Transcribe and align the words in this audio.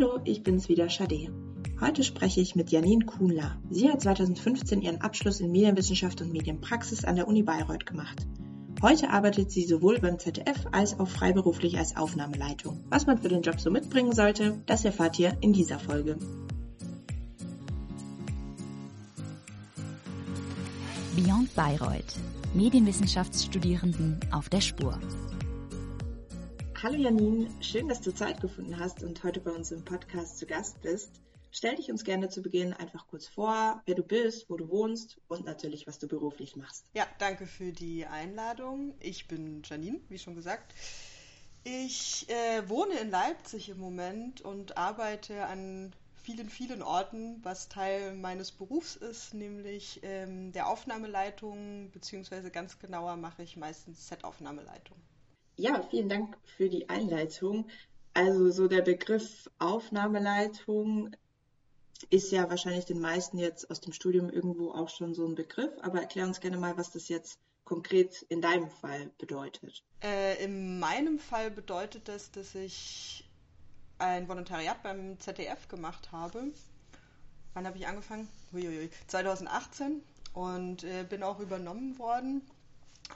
Hallo, 0.00 0.18
ich 0.24 0.42
bin's 0.42 0.70
wieder, 0.70 0.88
Shade. 0.88 1.28
Heute 1.78 2.04
spreche 2.04 2.40
ich 2.40 2.56
mit 2.56 2.70
Janine 2.70 3.04
Kuhnler. 3.04 3.58
Sie 3.68 3.90
hat 3.90 4.00
2015 4.00 4.80
ihren 4.80 5.02
Abschluss 5.02 5.40
in 5.40 5.52
Medienwissenschaft 5.52 6.22
und 6.22 6.32
Medienpraxis 6.32 7.04
an 7.04 7.16
der 7.16 7.28
Uni 7.28 7.42
Bayreuth 7.42 7.84
gemacht. 7.84 8.26
Heute 8.80 9.10
arbeitet 9.10 9.50
sie 9.50 9.66
sowohl 9.66 9.98
beim 9.98 10.18
ZDF 10.18 10.64
als 10.72 10.98
auch 10.98 11.08
freiberuflich 11.08 11.76
als 11.76 11.98
Aufnahmeleitung. 11.98 12.82
Was 12.88 13.06
man 13.06 13.18
für 13.18 13.28
den 13.28 13.42
Job 13.42 13.60
so 13.60 13.70
mitbringen 13.70 14.12
sollte, 14.12 14.56
das 14.64 14.86
erfahrt 14.86 15.18
ihr 15.18 15.36
in 15.42 15.52
dieser 15.52 15.78
Folge. 15.78 16.16
Beyond 21.14 21.54
Bayreuth. 21.54 22.16
Medienwissenschaftsstudierenden 22.54 24.18
auf 24.30 24.48
der 24.48 24.62
Spur. 24.62 24.98
Hallo 26.82 26.96
Janine, 26.96 27.50
schön, 27.60 27.88
dass 27.88 28.00
du 28.00 28.10
Zeit 28.10 28.40
gefunden 28.40 28.78
hast 28.78 29.02
und 29.02 29.22
heute 29.22 29.40
bei 29.40 29.50
uns 29.50 29.70
im 29.70 29.84
Podcast 29.84 30.38
zu 30.38 30.46
Gast 30.46 30.80
bist. 30.80 31.10
Stell 31.50 31.76
dich 31.76 31.90
uns 31.90 32.04
gerne 32.04 32.30
zu 32.30 32.40
Beginn 32.40 32.72
einfach 32.72 33.06
kurz 33.06 33.28
vor, 33.28 33.82
wer 33.84 33.94
du 33.94 34.02
bist, 34.02 34.48
wo 34.48 34.56
du 34.56 34.70
wohnst 34.70 35.20
und 35.28 35.44
natürlich, 35.44 35.86
was 35.86 35.98
du 35.98 36.08
beruflich 36.08 36.56
machst. 36.56 36.86
Ja, 36.94 37.06
danke 37.18 37.44
für 37.44 37.72
die 37.72 38.06
Einladung. 38.06 38.94
Ich 38.98 39.28
bin 39.28 39.60
Janine, 39.62 40.00
wie 40.08 40.18
schon 40.18 40.34
gesagt. 40.34 40.72
Ich 41.64 42.26
äh, 42.30 42.66
wohne 42.66 42.94
in 42.94 43.10
Leipzig 43.10 43.68
im 43.68 43.78
Moment 43.78 44.40
und 44.40 44.78
arbeite 44.78 45.44
an 45.44 45.92
vielen, 46.22 46.48
vielen 46.48 46.80
Orten, 46.80 47.44
was 47.44 47.68
Teil 47.68 48.14
meines 48.14 48.52
Berufs 48.52 48.96
ist, 48.96 49.34
nämlich 49.34 50.00
ähm, 50.02 50.52
der 50.52 50.66
Aufnahmeleitung, 50.66 51.90
beziehungsweise 51.90 52.50
ganz 52.50 52.78
genauer 52.78 53.16
mache 53.16 53.42
ich 53.42 53.58
meistens 53.58 54.08
Set-Aufnahmeleitung. 54.08 54.96
Ja, 55.60 55.82
vielen 55.90 56.08
Dank 56.08 56.38
für 56.56 56.70
die 56.70 56.88
Einleitung. 56.88 57.68
Also 58.14 58.50
so 58.50 58.66
der 58.66 58.80
Begriff 58.80 59.50
Aufnahmeleitung 59.58 61.14
ist 62.08 62.32
ja 62.32 62.48
wahrscheinlich 62.48 62.86
den 62.86 62.98
meisten 62.98 63.36
jetzt 63.36 63.70
aus 63.70 63.82
dem 63.82 63.92
Studium 63.92 64.30
irgendwo 64.30 64.70
auch 64.70 64.88
schon 64.88 65.12
so 65.12 65.26
ein 65.26 65.34
Begriff, 65.34 65.70
aber 65.82 66.00
erklär 66.00 66.24
uns 66.26 66.40
gerne 66.40 66.56
mal, 66.56 66.78
was 66.78 66.92
das 66.92 67.10
jetzt 67.10 67.38
konkret 67.64 68.22
in 68.30 68.40
deinem 68.40 68.70
Fall 68.70 69.10
bedeutet. 69.18 69.84
Äh, 70.02 70.42
in 70.42 70.78
meinem 70.78 71.18
Fall 71.18 71.50
bedeutet 71.50 72.08
das, 72.08 72.30
dass 72.30 72.54
ich 72.54 73.28
ein 73.98 74.30
Volontariat 74.30 74.82
beim 74.82 75.20
ZDF 75.20 75.68
gemacht 75.68 76.10
habe. 76.10 76.54
Wann 77.52 77.66
habe 77.66 77.76
ich 77.76 77.86
angefangen? 77.86 78.30
Uiuiui, 78.54 78.88
2018 79.08 80.02
und 80.32 80.84
äh, 80.84 81.04
bin 81.04 81.22
auch 81.22 81.38
übernommen 81.38 81.98
worden. 81.98 82.40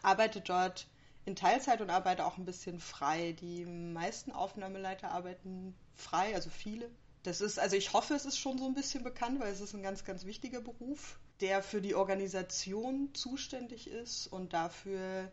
Arbeite 0.03 0.43
dort 0.43 0.89
in 1.25 1.37
Teilzeit 1.37 1.81
und 1.81 1.91
arbeite 1.91 2.27
auch 2.27 2.37
ein 2.39 2.45
bisschen 2.45 2.81
frei. 2.81 3.33
Die 3.33 3.65
meisten 3.65 4.33
Aufnahmeleiter 4.33 5.11
arbeiten 5.11 5.75
frei, 5.95 6.35
also 6.35 6.51
viele. 6.51 6.91
Das 7.23 7.41
ist, 7.41 7.59
also 7.59 7.77
ich 7.77 7.93
hoffe, 7.95 8.15
es 8.15 8.27
ist 8.27 8.39
schon 8.39 8.59
so 8.59 8.67
ein 8.67 8.75
bisschen 8.75 9.03
bekannt, 9.03 9.41
weil 9.41 9.51
es 9.53 9.61
ist 9.61 9.75
ein 9.75 9.83
ganz, 9.83 10.05
ganz 10.05 10.27
wichtiger 10.27 10.61
Beruf, 10.61 11.19
der 11.41 11.63
für 11.63 11.81
die 11.81 11.95
Organisation 11.95 13.15
zuständig 13.15 13.89
ist 13.89 14.27
und 14.27 14.53
dafür, 14.53 15.31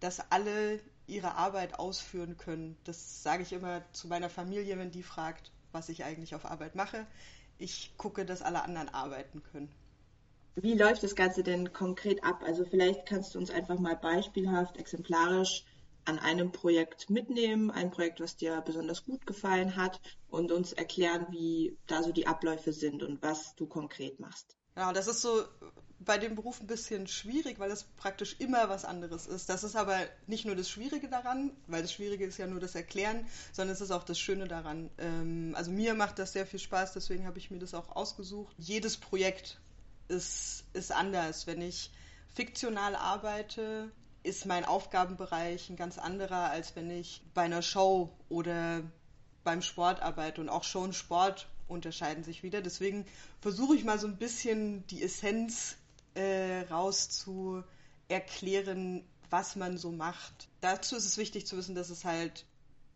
dass 0.00 0.30
alle 0.30 0.80
ihre 1.06 1.34
Arbeit 1.34 1.78
ausführen 1.78 2.38
können. 2.38 2.78
Das 2.84 3.22
sage 3.22 3.42
ich 3.42 3.52
immer 3.52 3.82
zu 3.92 4.08
meiner 4.08 4.30
Familie, 4.30 4.78
wenn 4.78 4.90
die 4.90 5.02
fragt, 5.02 5.52
was 5.72 5.90
ich 5.90 6.04
eigentlich 6.04 6.34
auf 6.34 6.46
Arbeit 6.46 6.74
mache. 6.74 7.06
Ich 7.58 7.96
gucke, 7.98 8.24
dass 8.24 8.40
alle 8.40 8.62
anderen 8.62 8.88
arbeiten 8.88 9.42
können. 9.42 9.70
Wie 10.56 10.74
läuft 10.74 11.02
das 11.02 11.16
Ganze 11.16 11.42
denn 11.42 11.72
konkret 11.72 12.22
ab? 12.22 12.42
Also 12.44 12.64
vielleicht 12.64 13.06
kannst 13.06 13.34
du 13.34 13.38
uns 13.38 13.50
einfach 13.50 13.78
mal 13.78 13.96
beispielhaft, 13.96 14.76
exemplarisch 14.76 15.64
an 16.04 16.18
einem 16.18 16.52
Projekt 16.52 17.10
mitnehmen, 17.10 17.70
ein 17.70 17.90
Projekt, 17.90 18.20
was 18.20 18.36
dir 18.36 18.60
besonders 18.60 19.04
gut 19.04 19.26
gefallen 19.26 19.74
hat 19.76 20.00
und 20.28 20.52
uns 20.52 20.72
erklären, 20.72 21.26
wie 21.30 21.76
da 21.86 22.02
so 22.02 22.12
die 22.12 22.26
Abläufe 22.26 22.72
sind 22.72 23.02
und 23.02 23.22
was 23.22 23.54
du 23.56 23.66
konkret 23.66 24.20
machst. 24.20 24.56
Ja, 24.76 24.92
das 24.92 25.06
ist 25.06 25.22
so 25.22 25.44
bei 26.00 26.18
dem 26.18 26.34
Beruf 26.34 26.60
ein 26.60 26.66
bisschen 26.66 27.06
schwierig, 27.06 27.58
weil 27.58 27.70
es 27.70 27.84
praktisch 27.96 28.36
immer 28.38 28.68
was 28.68 28.84
anderes 28.84 29.26
ist. 29.26 29.48
Das 29.48 29.64
ist 29.64 29.76
aber 29.76 29.96
nicht 30.26 30.44
nur 30.44 30.54
das 30.56 30.68
Schwierige 30.68 31.08
daran, 31.08 31.52
weil 31.66 31.82
das 31.82 31.92
Schwierige 31.92 32.26
ist 32.26 32.38
ja 32.38 32.46
nur 32.46 32.60
das 32.60 32.74
Erklären, 32.74 33.26
sondern 33.52 33.74
es 33.74 33.80
ist 33.80 33.90
auch 33.90 34.04
das 34.04 34.18
Schöne 34.18 34.46
daran. 34.46 34.90
Ähm, 34.98 35.54
also 35.56 35.70
mir 35.70 35.94
macht 35.94 36.18
das 36.18 36.32
sehr 36.32 36.46
viel 36.46 36.58
Spaß, 36.58 36.92
deswegen 36.92 37.26
habe 37.26 37.38
ich 37.38 37.50
mir 37.50 37.58
das 37.58 37.72
auch 37.72 37.94
ausgesucht. 37.96 38.54
Jedes 38.58 38.96
Projekt 38.98 39.60
ist, 40.08 40.64
ist 40.72 40.92
anders. 40.92 41.46
Wenn 41.46 41.62
ich 41.62 41.90
fiktional 42.34 42.96
arbeite, 42.96 43.90
ist 44.22 44.46
mein 44.46 44.64
Aufgabenbereich 44.64 45.68
ein 45.70 45.76
ganz 45.76 45.98
anderer, 45.98 46.50
als 46.50 46.74
wenn 46.76 46.90
ich 46.90 47.22
bei 47.34 47.42
einer 47.42 47.62
Show 47.62 48.10
oder 48.28 48.82
beim 49.44 49.62
Sport 49.62 50.00
arbeite. 50.00 50.40
Und 50.40 50.48
auch 50.48 50.64
Show 50.64 50.80
und 50.80 50.94
Sport 50.94 51.48
unterscheiden 51.68 52.24
sich 52.24 52.42
wieder. 52.42 52.62
Deswegen 52.62 53.06
versuche 53.40 53.76
ich 53.76 53.84
mal 53.84 53.98
so 53.98 54.06
ein 54.06 54.16
bisschen 54.16 54.86
die 54.88 55.02
Essenz 55.02 55.76
äh, 56.14 56.60
raus 56.70 57.08
zu 57.10 57.62
erklären, 58.08 59.04
was 59.30 59.56
man 59.56 59.78
so 59.78 59.90
macht. 59.90 60.48
Dazu 60.60 60.96
ist 60.96 61.06
es 61.06 61.18
wichtig 61.18 61.46
zu 61.46 61.56
wissen, 61.56 61.74
dass 61.74 61.90
es 61.90 62.04
halt 62.04 62.44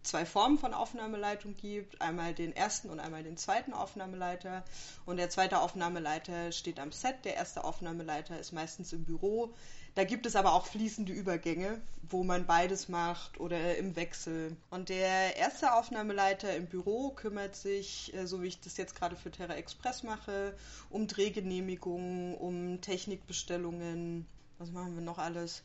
zwei 0.03 0.25
Formen 0.25 0.59
von 0.59 0.75
Aufnahmeleitung 0.75 1.57
gibt. 1.57 2.01
Einmal 2.01 2.35
den 2.35 2.55
ersten 2.55 2.91
und 2.91 3.01
einmal 3.01 3.23
den 3.23 3.37
zweiten 3.37 3.73
Aufnahmeleiter. 3.73 4.65
Und 5.07 5.17
der 5.17 5.31
zweite 5.31 5.61
Aufnahmeleiter 5.61 6.53
steht 6.53 6.81
am 6.81 6.93
Set. 6.93 7.25
Der 7.25 7.35
erste 7.35 7.65
Aufnahmeleiter 7.65 8.39
ist 8.39 8.53
meistens 8.53 8.93
im 8.93 9.05
Büro. 9.05 9.53
Da 9.99 10.05
gibt 10.05 10.27
es 10.27 10.37
aber 10.37 10.53
auch 10.53 10.67
fließende 10.67 11.13
Übergänge, 11.13 11.81
wo 12.09 12.23
man 12.23 12.47
beides 12.47 12.89
macht 12.89 13.41
oder 13.41 13.77
im 13.77 13.97
Wechsel. 13.97 14.57
Und 14.71 14.91
der 14.91 15.37
erste 15.37 15.75
Aufnahmeleiter 15.75 16.55
im 16.55 16.67
Büro 16.67 17.11
kümmert 17.11 17.57
sich, 17.57 18.15
äh, 18.15 18.27
so 18.27 18.41
wie 18.43 18.47
ich 18.47 18.61
das 18.61 18.77
jetzt 18.77 18.95
gerade 18.95 19.17
für 19.17 19.33
Terra 19.33 19.55
Express 19.55 20.05
mache, 20.05 20.55
um 20.89 21.09
Drehgenehmigungen, 21.09 22.37
um 22.37 22.81
Technikbestellungen. 22.81 24.27
Was 24.59 24.71
machen 24.71 24.95
wir 24.95 25.03
noch 25.03 25.19
alles? 25.19 25.63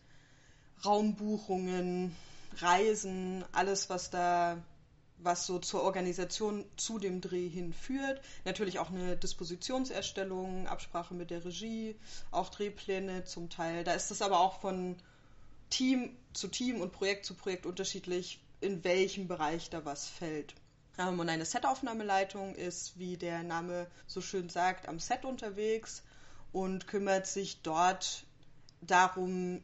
Raumbuchungen, 0.84 2.16
Reisen, 2.58 3.46
alles, 3.52 3.90
was 3.90 4.10
da, 4.10 4.62
was 5.18 5.46
so 5.46 5.60
zur 5.60 5.84
Organisation 5.84 6.66
zu 6.76 7.00
dem 7.00 7.22
Dreh 7.22 7.48
hinführt. 7.48 8.22
Natürlich 8.46 8.80
auch 8.80 8.90
eine 8.90 9.18
Dispositionserstellung, 9.18 10.68
Absprache 10.68 11.14
mit 11.14 11.30
der 11.30 11.46
Regie, 11.46 11.96
auch 12.32 12.50
Drehpläne 12.50 13.24
zum 13.24 13.50
Teil. 13.50 13.84
Da 13.84 13.94
ist 13.94 14.12
es 14.12 14.22
aber 14.22 14.40
auch 14.40 14.60
von 14.60 14.98
Team 15.70 16.16
zu 16.34 16.48
Team 16.48 16.82
und 16.82 16.92
Projekt 16.92 17.26
zu 17.26 17.34
Projekt 17.34 17.66
unterschiedlich, 17.66 18.40
in 18.62 18.84
welchem 18.84 19.28
Bereich 19.28 19.70
da 19.70 19.86
was 19.86 20.08
fällt. 20.08 20.54
Ähm, 20.98 21.20
und 21.20 21.30
eine 21.30 21.46
Setaufnahmeleitung 21.46 22.56
ist, 22.56 22.98
wie 23.00 23.18
der 23.18 23.44
Name 23.44 23.88
so 24.08 24.22
schön 24.22 24.50
sagt, 24.50 24.88
am 24.88 25.00
Set 25.00 25.26
unterwegs 25.26 26.04
und 26.52 26.88
kümmert 26.88 27.26
sich 27.28 27.62
dort 27.62 28.26
darum, 28.82 29.64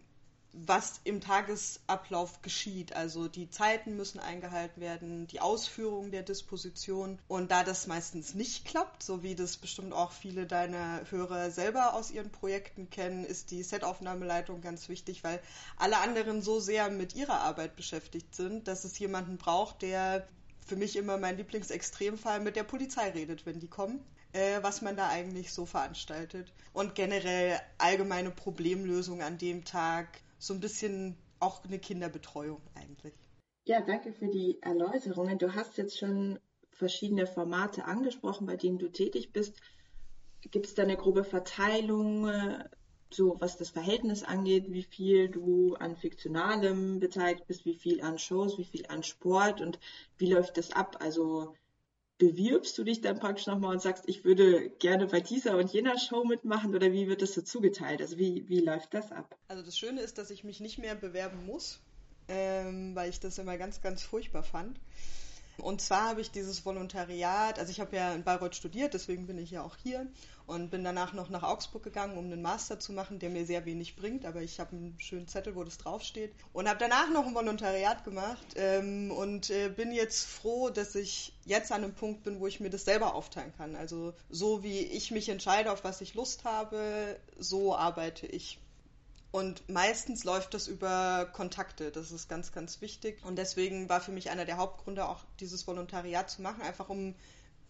was 0.52 1.00
im 1.04 1.22
Tagesablauf 1.22 2.42
geschieht. 2.42 2.94
Also 2.94 3.28
die 3.28 3.50
Zeiten 3.50 3.96
müssen 3.96 4.20
eingehalten 4.20 4.82
werden, 4.82 5.28
die 5.28 5.42
Ausführung 5.42 6.12
der 6.12 6.24
Disposition. 6.24 7.20
Und 7.28 7.52
da 7.52 7.64
das 7.64 7.88
meistens 7.88 8.34
nicht 8.34 8.66
klappt, 8.66 9.04
so 9.04 9.24
wie 9.24 9.36
das 9.36 9.58
bestimmt 9.58 9.94
auch 9.94 10.12
viele 10.12 10.46
deiner 10.46 11.02
Hörer 11.10 11.52
selber 11.52 11.94
aus 11.94 12.12
ihren 12.12 12.32
Projekten 12.32 12.90
kennen, 12.90 13.24
ist 13.24 13.52
die 13.52 13.64
Setaufnahmeleitung 13.64 14.62
ganz 14.62 14.90
wichtig, 14.90 15.24
weil 15.24 15.42
alle 15.78 15.98
anderen 15.98 16.42
so 16.42 16.60
sehr 16.60 16.90
mit 16.90 17.16
ihrer 17.16 17.42
Arbeit 17.42 17.76
beschäftigt 17.76 18.36
sind, 18.36 18.68
dass 18.68 18.84
es 18.84 18.98
jemanden 19.00 19.38
braucht, 19.38 19.82
der 19.82 20.28
für 20.66 20.76
mich 20.76 20.96
immer 20.96 21.18
mein 21.18 21.38
Lieblingsextremfall 21.38 22.40
mit 22.40 22.56
der 22.56 22.64
Polizei 22.64 23.10
redet, 23.10 23.46
wenn 23.46 23.60
die 23.60 23.68
kommen 23.68 24.04
äh, 24.34 24.62
was 24.62 24.82
man 24.82 24.96
da 24.96 25.10
eigentlich 25.10 25.52
so 25.52 25.66
veranstaltet. 25.66 26.52
Und 26.74 26.96
generell 26.96 27.60
allgemeine 27.78 28.32
Problemlösung 28.32 29.22
an 29.22 29.38
dem 29.38 29.66
Tag, 29.66 30.22
so 30.40 30.54
ein 30.54 30.60
bisschen 30.60 31.18
auch 31.40 31.64
eine 31.64 31.80
Kinderbetreuung 31.80 32.62
eigentlich. 32.74 33.14
Ja, 33.66 33.82
danke 33.82 34.14
für 34.14 34.28
die 34.28 34.62
Erläuterungen. 34.62 35.38
Du 35.38 35.54
hast 35.54 35.78
jetzt 35.78 35.98
schon 35.98 36.40
verschiedene 36.72 37.28
Formate 37.28 37.86
angesprochen, 37.86 38.48
bei 38.48 38.56
denen 38.56 38.80
du 38.80 38.90
tätig 38.90 39.32
bist. 39.32 39.62
Gibt 40.42 40.66
es 40.66 40.74
da 40.74 40.84
eine 40.84 40.98
grobe 40.98 41.24
Verteilung, 41.24 42.28
äh, 42.28 42.64
so 43.12 43.36
was 43.40 43.58
das 43.58 43.70
Verhältnis 43.70 44.24
angeht, 44.24 44.72
wie 44.72 44.84
viel 44.84 45.30
du 45.30 45.76
an 45.76 45.98
Fiktionalem 45.98 47.00
beteiligt 47.00 47.46
bist, 47.48 47.66
wie 47.66 47.76
viel 47.76 48.02
an 48.02 48.18
Shows, 48.18 48.58
wie 48.58 48.66
viel 48.66 48.86
an 48.88 49.04
Sport 49.04 49.62
und 49.62 49.80
wie 50.18 50.32
läuft 50.32 50.58
das 50.58 50.72
ab? 50.72 50.98
Also 51.02 51.56
bewirbst 52.20 52.78
du 52.78 52.84
dich 52.84 53.02
dann 53.02 53.18
praktisch 53.18 53.48
nochmal 53.48 53.74
und 53.74 53.82
sagst, 53.82 54.04
ich 54.08 54.24
würde 54.24 54.70
gerne 54.70 55.08
bei 55.08 55.22
dieser 55.22 55.58
und 55.58 55.72
jener 55.72 55.98
Show 55.98 56.26
mitmachen 56.26 56.76
oder 56.76 56.92
wie 56.92 57.08
wird 57.08 57.22
das 57.22 57.34
so 57.34 57.42
zugeteilt? 57.42 58.02
Also 58.02 58.20
wie, 58.20 58.48
wie 58.48 58.60
läuft 58.60 58.94
das 58.94 59.12
ab? 59.12 59.36
Also 59.48 59.64
das 59.64 59.78
Schöne 59.78 60.02
ist, 60.02 60.18
dass 60.18 60.30
ich 60.30 60.44
mich 60.44 60.60
nicht 60.60 60.78
mehr 60.78 60.96
bewerben 60.96 61.46
muss, 61.46 61.80
ähm, 62.28 62.94
weil 62.94 63.10
ich 63.10 63.20
das 63.20 63.40
immer 63.40 63.58
ganz, 63.58 63.82
ganz 63.82 64.04
furchtbar 64.04 64.44
fand. 64.44 64.80
Und 65.58 65.82
zwar 65.82 66.10
habe 66.10 66.22
ich 66.22 66.32
dieses 66.32 66.66
Volontariat, 66.66 67.58
also 67.58 67.72
ich 67.72 67.80
habe 67.80 67.96
ja 67.96 68.14
in 68.14 68.24
Bayreuth 68.24 68.56
studiert, 68.56 68.94
deswegen 68.94 69.26
bin 69.26 69.38
ich 69.38 69.52
ja 69.52 69.64
auch 69.64 69.76
hier 69.78 70.08
und 70.50 70.72
bin 70.72 70.84
danach 70.84 71.14
noch 71.14 71.30
nach 71.30 71.44
Augsburg 71.44 71.84
gegangen, 71.84 72.18
um 72.18 72.26
einen 72.26 72.42
Master 72.42 72.80
zu 72.80 72.92
machen, 72.92 73.20
der 73.20 73.30
mir 73.30 73.46
sehr 73.46 73.66
wenig 73.66 73.96
bringt, 73.96 74.26
aber 74.26 74.42
ich 74.42 74.60
habe 74.60 74.76
einen 74.76 75.00
schönen 75.00 75.28
Zettel, 75.28 75.56
wo 75.56 75.64
das 75.64 75.78
draufsteht. 75.78 76.34
Und 76.54 76.68
habe 76.68 76.80
danach 76.80 77.10
noch 77.12 77.26
ein 77.28 77.36
Volontariat 77.36 78.04
gemacht 78.04 78.48
ähm, 78.56 79.12
und 79.12 79.52
äh, 79.52 79.70
bin 79.70 79.92
jetzt 79.92 80.26
froh, 80.26 80.72
dass 80.72 80.96
ich 80.96 81.34
jetzt 81.46 81.72
an 81.72 81.84
einem 81.84 81.94
Punkt 81.94 82.24
bin, 82.24 82.40
wo 82.40 82.48
ich 82.48 82.60
mir 82.60 82.72
das 82.72 82.84
selber 82.84 83.14
aufteilen 83.14 83.54
kann. 83.58 83.76
Also 83.76 84.14
so 84.30 84.64
wie 84.64 84.80
ich 84.80 85.12
mich 85.12 85.30
entscheide, 85.30 85.72
auf 85.72 85.84
was 85.84 86.02
ich 86.02 86.16
Lust 86.16 86.44
habe, 86.46 87.20
so 87.38 87.76
arbeite 87.76 88.26
ich. 88.26 88.58
Und 89.32 89.70
meistens 89.70 90.24
läuft 90.24 90.56
das 90.56 90.68
über 90.68 91.30
Kontakte. 91.32 91.92
Das 91.92 92.12
ist 92.12 92.28
ganz, 92.28 92.52
ganz 92.52 92.82
wichtig. 92.82 93.24
Und 93.24 93.36
deswegen 93.36 93.88
war 93.88 94.02
für 94.02 94.12
mich 94.12 94.32
einer 94.32 94.46
der 94.46 94.58
Hauptgründe 94.58 95.08
auch 95.08 95.20
dieses 95.40 95.68
Volontariat 95.68 96.32
zu 96.32 96.42
machen, 96.42 96.64
einfach 96.64 96.90
um 96.90 97.14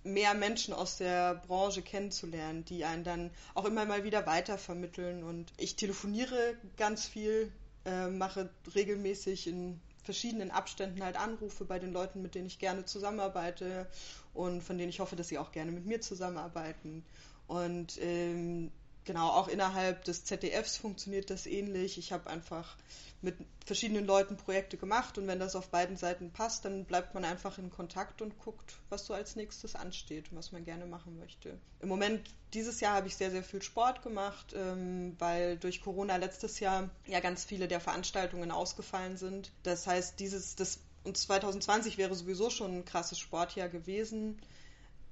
mehr 0.03 0.33
Menschen 0.33 0.73
aus 0.73 0.97
der 0.97 1.35
Branche 1.35 1.81
kennenzulernen, 1.81 2.65
die 2.65 2.85
einen 2.85 3.03
dann 3.03 3.31
auch 3.53 3.65
immer 3.65 3.85
mal 3.85 4.03
wieder 4.03 4.25
weitervermitteln. 4.25 5.23
Und 5.23 5.51
ich 5.57 5.75
telefoniere 5.75 6.55
ganz 6.77 7.05
viel, 7.05 7.51
äh, 7.85 8.07
mache 8.07 8.49
regelmäßig 8.75 9.47
in 9.47 9.79
verschiedenen 10.03 10.51
Abständen 10.51 11.03
halt 11.03 11.17
Anrufe 11.17 11.65
bei 11.65 11.79
den 11.79 11.91
Leuten, 11.91 12.21
mit 12.21 12.33
denen 12.33 12.47
ich 12.47 12.59
gerne 12.59 12.85
zusammenarbeite 12.85 13.87
und 14.33 14.63
von 14.63 14.77
denen 14.77 14.89
ich 14.89 14.99
hoffe, 14.99 15.15
dass 15.15 15.27
sie 15.27 15.37
auch 15.37 15.51
gerne 15.51 15.71
mit 15.71 15.85
mir 15.85 16.01
zusammenarbeiten. 16.01 17.05
Und 17.47 17.99
ähm, 18.01 18.71
genau, 19.05 19.29
auch 19.29 19.47
innerhalb 19.47 20.03
des 20.03 20.25
ZDFs 20.25 20.77
funktioniert 20.77 21.29
das 21.29 21.45
ähnlich. 21.45 21.97
Ich 21.97 22.11
habe 22.11 22.29
einfach 22.29 22.75
mit 23.21 23.35
verschiedenen 23.65 24.05
Leuten 24.05 24.37
Projekte 24.37 24.77
gemacht 24.77 25.17
und 25.17 25.27
wenn 25.27 25.39
das 25.39 25.55
auf 25.55 25.69
beiden 25.69 25.97
Seiten 25.97 26.31
passt, 26.31 26.63
dann 26.63 26.85
bleibt 26.85 27.13
man 27.13 27.25
einfach 27.25 27.57
in 27.57 27.69
Kontakt 27.69 28.21
und 28.21 28.39
guckt, 28.39 28.75
was 28.89 29.05
so 29.05 29.13
als 29.13 29.35
nächstes 29.35 29.75
ansteht 29.75 30.31
und 30.31 30.37
was 30.37 30.51
man 30.51 30.63
gerne 30.63 30.85
machen 30.85 31.17
möchte. 31.19 31.57
Im 31.81 31.89
Moment, 31.89 32.21
dieses 32.53 32.79
Jahr 32.79 32.95
habe 32.95 33.07
ich 33.07 33.17
sehr, 33.17 33.31
sehr 33.31 33.43
viel 33.43 33.61
Sport 33.61 34.03
gemacht, 34.03 34.53
ähm, 34.55 35.15
weil 35.19 35.57
durch 35.57 35.81
Corona 35.81 36.15
letztes 36.15 36.59
Jahr 36.59 36.89
ja 37.07 37.19
ganz 37.19 37.43
viele 37.43 37.67
der 37.67 37.81
Veranstaltungen 37.81 38.51
ausgefallen 38.51 39.17
sind. 39.17 39.51
Das 39.63 39.85
heißt, 39.85 40.19
dieses, 40.19 40.55
das, 40.55 40.79
und 41.03 41.17
2020 41.17 41.97
wäre 41.97 42.15
sowieso 42.15 42.49
schon 42.49 42.77
ein 42.77 42.85
krasses 42.85 43.19
Sportjahr 43.19 43.67
gewesen, 43.67 44.39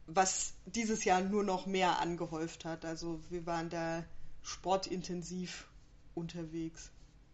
was 0.07 0.53
dieses 0.65 1.03
Jahr 1.03 1.21
nur 1.21 1.43
noch 1.43 1.65
mehr 1.65 1.99
angehäuft 1.99 2.65
hat. 2.65 2.85
Also 2.85 3.19
wir 3.29 3.45
waren 3.45 3.69
da 3.69 4.03
sportintensiv 4.41 5.67
unterwegs. 6.15 6.91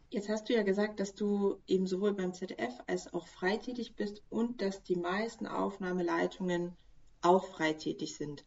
Jetzt 0.09 0.29
hast 0.29 0.49
du 0.49 0.53
ja 0.53 0.63
gesagt, 0.63 0.99
dass 0.99 1.15
du 1.15 1.57
eben 1.65 1.87
sowohl 1.87 2.13
beim 2.13 2.33
ZDF 2.33 2.73
als 2.87 3.13
auch 3.13 3.27
freitätig 3.27 3.95
bist 3.95 4.21
und 4.29 4.61
dass 4.61 4.83
die 4.83 4.95
meisten 4.95 5.47
Aufnahmeleitungen 5.47 6.75
auch 7.21 7.45
freitätig 7.45 8.15
sind. 8.15 8.43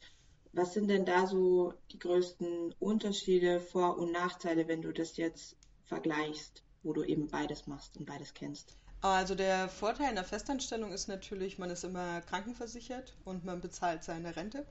Was 0.52 0.74
sind 0.74 0.88
denn 0.88 1.04
da 1.04 1.26
so 1.26 1.74
die 1.92 1.98
größten 1.98 2.74
Unterschiede, 2.78 3.60
Vor- 3.60 3.98
und 3.98 4.12
Nachteile, 4.12 4.68
wenn 4.68 4.82
du 4.82 4.92
das 4.92 5.16
jetzt 5.16 5.56
vergleichst, 5.84 6.62
wo 6.82 6.92
du 6.92 7.02
eben 7.02 7.28
beides 7.28 7.66
machst 7.66 7.96
und 7.96 8.06
beides 8.06 8.32
kennst? 8.32 8.76
Also 9.14 9.34
der 9.34 9.68
Vorteil 9.68 10.08
in 10.10 10.16
der 10.16 10.24
Festanstellung 10.24 10.92
ist 10.92 11.08
natürlich, 11.08 11.58
man 11.58 11.70
ist 11.70 11.84
immer 11.84 12.20
krankenversichert 12.22 13.14
und 13.24 13.44
man 13.44 13.60
bezahlt 13.60 14.02
seine 14.04 14.36
Rente. 14.36 14.66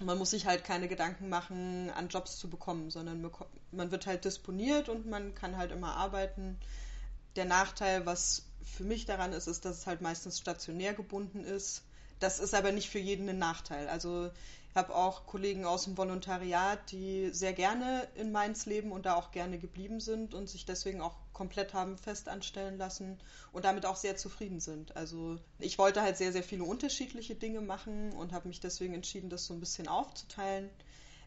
Man 0.00 0.18
muss 0.18 0.30
sich 0.30 0.46
halt 0.46 0.64
keine 0.64 0.88
Gedanken 0.88 1.28
machen, 1.28 1.90
an 1.90 2.08
Jobs 2.08 2.38
zu 2.38 2.48
bekommen, 2.48 2.90
sondern 2.90 3.30
man 3.70 3.90
wird 3.90 4.06
halt 4.06 4.24
disponiert 4.24 4.88
und 4.88 5.06
man 5.06 5.34
kann 5.34 5.56
halt 5.56 5.72
immer 5.72 5.94
arbeiten. 5.94 6.58
Der 7.36 7.44
Nachteil, 7.44 8.06
was 8.06 8.44
für 8.64 8.84
mich 8.84 9.04
daran 9.04 9.32
ist, 9.32 9.46
ist, 9.46 9.64
dass 9.64 9.78
es 9.78 9.86
halt 9.86 10.00
meistens 10.00 10.38
stationär 10.38 10.94
gebunden 10.94 11.44
ist. 11.44 11.82
Das 12.20 12.38
ist 12.38 12.54
aber 12.54 12.70
nicht 12.70 12.90
für 12.90 12.98
jeden 12.98 13.28
ein 13.28 13.38
Nachteil. 13.38 13.88
Also 13.88 14.30
ich 14.70 14.76
habe 14.76 14.94
auch 14.94 15.26
Kollegen 15.26 15.64
aus 15.64 15.84
dem 15.84 15.98
Volontariat, 15.98 16.92
die 16.92 17.30
sehr 17.32 17.52
gerne 17.52 18.06
in 18.14 18.30
Mainz 18.30 18.66
leben 18.66 18.92
und 18.92 19.04
da 19.04 19.16
auch 19.16 19.32
gerne 19.32 19.58
geblieben 19.58 19.98
sind 19.98 20.32
und 20.32 20.48
sich 20.48 20.64
deswegen 20.64 21.00
auch 21.00 21.16
komplett 21.32 21.74
haben 21.74 21.98
festanstellen 21.98 22.76
lassen 22.78 23.18
und 23.50 23.64
damit 23.64 23.84
auch 23.84 23.96
sehr 23.96 24.16
zufrieden 24.16 24.60
sind. 24.60 24.94
Also 24.96 25.38
ich 25.58 25.78
wollte 25.78 26.02
halt 26.02 26.18
sehr, 26.18 26.32
sehr 26.32 26.44
viele 26.44 26.62
unterschiedliche 26.62 27.34
Dinge 27.34 27.62
machen 27.62 28.12
und 28.12 28.32
habe 28.32 28.46
mich 28.46 28.60
deswegen 28.60 28.94
entschieden, 28.94 29.28
das 29.30 29.46
so 29.46 29.54
ein 29.54 29.60
bisschen 29.60 29.88
aufzuteilen. 29.88 30.70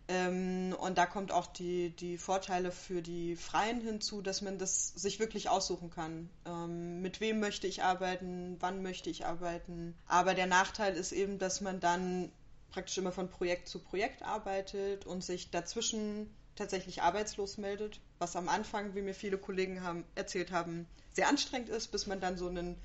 Ähm, 0.07 0.75
und 0.79 0.97
da 0.97 1.05
kommt 1.05 1.31
auch 1.31 1.47
die, 1.47 1.91
die 1.91 2.17
Vorteile 2.17 2.71
für 2.71 3.01
die 3.01 3.35
Freien 3.35 3.79
hinzu, 3.79 4.21
dass 4.21 4.41
man 4.41 4.57
das 4.57 4.89
sich 4.89 5.19
wirklich 5.19 5.50
aussuchen 5.50 5.89
kann. 5.89 6.29
Ähm, 6.45 7.01
mit 7.01 7.21
wem 7.21 7.39
möchte 7.39 7.67
ich 7.67 7.83
arbeiten, 7.83 8.57
wann 8.59 8.81
möchte 8.81 9.09
ich 9.09 9.25
arbeiten. 9.25 9.95
Aber 10.07 10.33
der 10.33 10.47
Nachteil 10.47 10.95
ist 10.95 11.13
eben, 11.13 11.39
dass 11.39 11.61
man 11.61 11.79
dann 11.79 12.31
praktisch 12.71 12.97
immer 12.97 13.11
von 13.11 13.29
Projekt 13.29 13.69
zu 13.69 13.79
Projekt 13.79 14.23
arbeitet 14.23 15.05
und 15.05 15.23
sich 15.23 15.51
dazwischen 15.51 16.29
tatsächlich 16.55 17.01
arbeitslos 17.01 17.57
meldet, 17.57 18.00
was 18.19 18.35
am 18.35 18.50
Anfang, 18.50 18.95
wie 18.95 19.01
mir 19.01 19.13
viele 19.13 19.38
Kollegen 19.38 19.83
haben, 19.83 20.03
erzählt 20.15 20.51
haben, 20.51 20.88
sehr 21.13 21.27
anstrengend 21.29 21.69
ist, 21.69 21.91
bis 21.91 22.07
man 22.07 22.19
dann 22.19 22.38
so 22.38 22.47
einen 22.47 22.75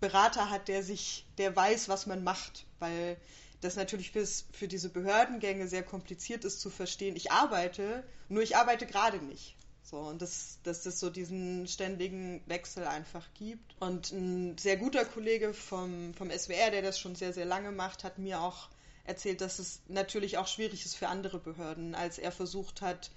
Berater 0.00 0.50
hat, 0.50 0.68
der 0.68 0.82
sich, 0.82 1.26
der 1.38 1.54
weiß, 1.54 1.88
was 1.88 2.06
man 2.06 2.24
macht, 2.24 2.66
weil 2.78 3.16
das 3.62 3.76
natürlich 3.76 4.10
fürs, 4.10 4.44
für 4.52 4.68
diese 4.68 4.90
Behördengänge 4.90 5.68
sehr 5.68 5.82
kompliziert 5.82 6.44
ist 6.44 6.60
zu 6.60 6.68
verstehen. 6.68 7.16
Ich 7.16 7.30
arbeite, 7.30 8.04
nur 8.28 8.42
ich 8.42 8.56
arbeite 8.56 8.86
gerade 8.86 9.18
nicht. 9.18 9.56
So, 9.84 9.98
und 9.98 10.20
das, 10.20 10.58
dass 10.64 10.84
es 10.84 11.00
so 11.00 11.10
diesen 11.10 11.66
ständigen 11.68 12.42
Wechsel 12.46 12.86
einfach 12.86 13.26
gibt. 13.34 13.74
Und 13.80 14.10
ein 14.12 14.58
sehr 14.58 14.76
guter 14.76 15.04
Kollege 15.04 15.54
vom, 15.54 16.12
vom 16.14 16.30
SWR, 16.30 16.70
der 16.70 16.82
das 16.82 16.98
schon 16.98 17.14
sehr, 17.14 17.32
sehr 17.32 17.44
lange 17.44 17.72
macht, 17.72 18.04
hat 18.04 18.18
mir 18.18 18.40
auch 18.40 18.68
erzählt, 19.04 19.40
dass 19.40 19.58
es 19.58 19.80
natürlich 19.88 20.38
auch 20.38 20.46
schwierig 20.48 20.84
ist 20.84 20.96
für 20.96 21.08
andere 21.08 21.38
Behörden, 21.38 21.94
als 21.94 22.18
er 22.18 22.32
versucht 22.32 22.82
hat, 22.82 23.10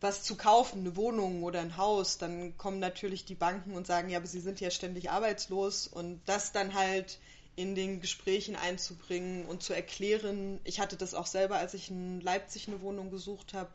was 0.00 0.22
zu 0.22 0.36
kaufen, 0.36 0.80
eine 0.80 0.96
Wohnung 0.96 1.42
oder 1.42 1.60
ein 1.60 1.76
Haus, 1.76 2.18
dann 2.18 2.56
kommen 2.58 2.80
natürlich 2.80 3.24
die 3.24 3.36
Banken 3.36 3.74
und 3.74 3.86
sagen, 3.86 4.08
ja, 4.08 4.18
aber 4.18 4.26
sie 4.26 4.40
sind 4.40 4.60
ja 4.60 4.70
ständig 4.70 5.10
arbeitslos 5.10 5.86
und 5.86 6.20
das 6.26 6.52
dann 6.52 6.74
halt 6.74 7.18
in 7.56 7.74
den 7.74 8.00
Gesprächen 8.00 8.56
einzubringen 8.56 9.44
und 9.44 9.62
zu 9.62 9.74
erklären. 9.74 10.60
Ich 10.64 10.80
hatte 10.80 10.96
das 10.96 11.14
auch 11.14 11.26
selber, 11.26 11.56
als 11.56 11.74
ich 11.74 11.90
in 11.90 12.20
Leipzig 12.20 12.68
eine 12.68 12.80
Wohnung 12.80 13.10
gesucht 13.10 13.54
habe, 13.54 13.70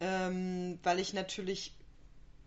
ähm, 0.00 0.78
weil 0.82 0.98
ich 0.98 1.12
natürlich 1.12 1.72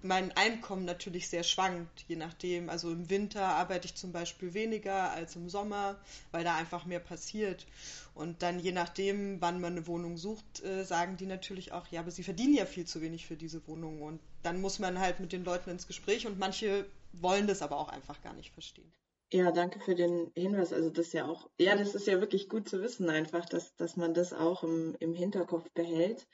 mein 0.04 0.32
Einkommen 0.34 0.86
natürlich 0.86 1.28
sehr 1.28 1.44
schwankt, 1.44 2.06
je 2.08 2.16
nachdem. 2.16 2.70
Also 2.70 2.92
im 2.92 3.10
Winter 3.10 3.46
arbeite 3.46 3.88
ich 3.88 3.96
zum 3.96 4.12
Beispiel 4.12 4.54
weniger 4.54 5.12
als 5.12 5.36
im 5.36 5.50
Sommer, 5.50 5.98
weil 6.32 6.44
da 6.44 6.56
einfach 6.56 6.86
mehr 6.86 7.00
passiert. 7.00 7.66
Und 8.14 8.42
dann 8.42 8.60
je 8.60 8.72
nachdem, 8.72 9.42
wann 9.42 9.60
man 9.60 9.74
eine 9.74 9.88
Wohnung 9.88 10.18
sucht, 10.18 10.64
äh, 10.64 10.84
sagen 10.84 11.18
die 11.18 11.26
natürlich 11.26 11.72
auch, 11.72 11.88
ja, 11.88 12.02
aber 12.02 12.12
sie 12.12 12.24
verdienen 12.24 12.56
ja 12.56 12.66
viel 12.66 12.86
zu 12.86 13.02
wenig 13.02 13.26
für 13.26 13.36
diese 13.36 13.66
Wohnung. 13.68 14.02
Und 14.02 14.20
dann 14.44 14.62
muss 14.62 14.80
man 14.80 15.00
halt 15.00 15.20
mit 15.20 15.32
den 15.32 15.44
Leuten 15.44 15.72
ins 15.72 15.88
Gespräch 15.88 16.28
und 16.28 16.40
manche 16.40 16.86
wollen 17.14 17.48
das 17.48 17.62
aber 17.62 17.78
auch 17.78 17.90
einfach 17.90 18.22
gar 18.22 18.34
nicht 18.34 18.54
verstehen. 18.54 18.92
Ja, 19.32 19.52
danke 19.52 19.80
für 19.80 19.96
den 19.96 20.32
Hinweis. 20.36 20.72
Also 20.72 20.90
das 20.90 21.08
ist 21.08 21.14
ja 21.14 21.28
auch, 21.28 21.50
ja, 21.60 21.76
das 21.76 21.96
ist 21.96 22.08
ja 22.08 22.20
wirklich 22.22 22.48
gut 22.48 22.70
zu 22.70 22.82
wissen 22.82 23.10
einfach, 23.10 23.46
dass, 23.46 23.76
dass 23.76 23.98
man 23.98 24.14
das 24.14 24.34
auch 24.34 24.64
im, 24.64 24.96
im 25.00 25.14
Hinterkopf 25.14 25.70
behält. 25.72 26.28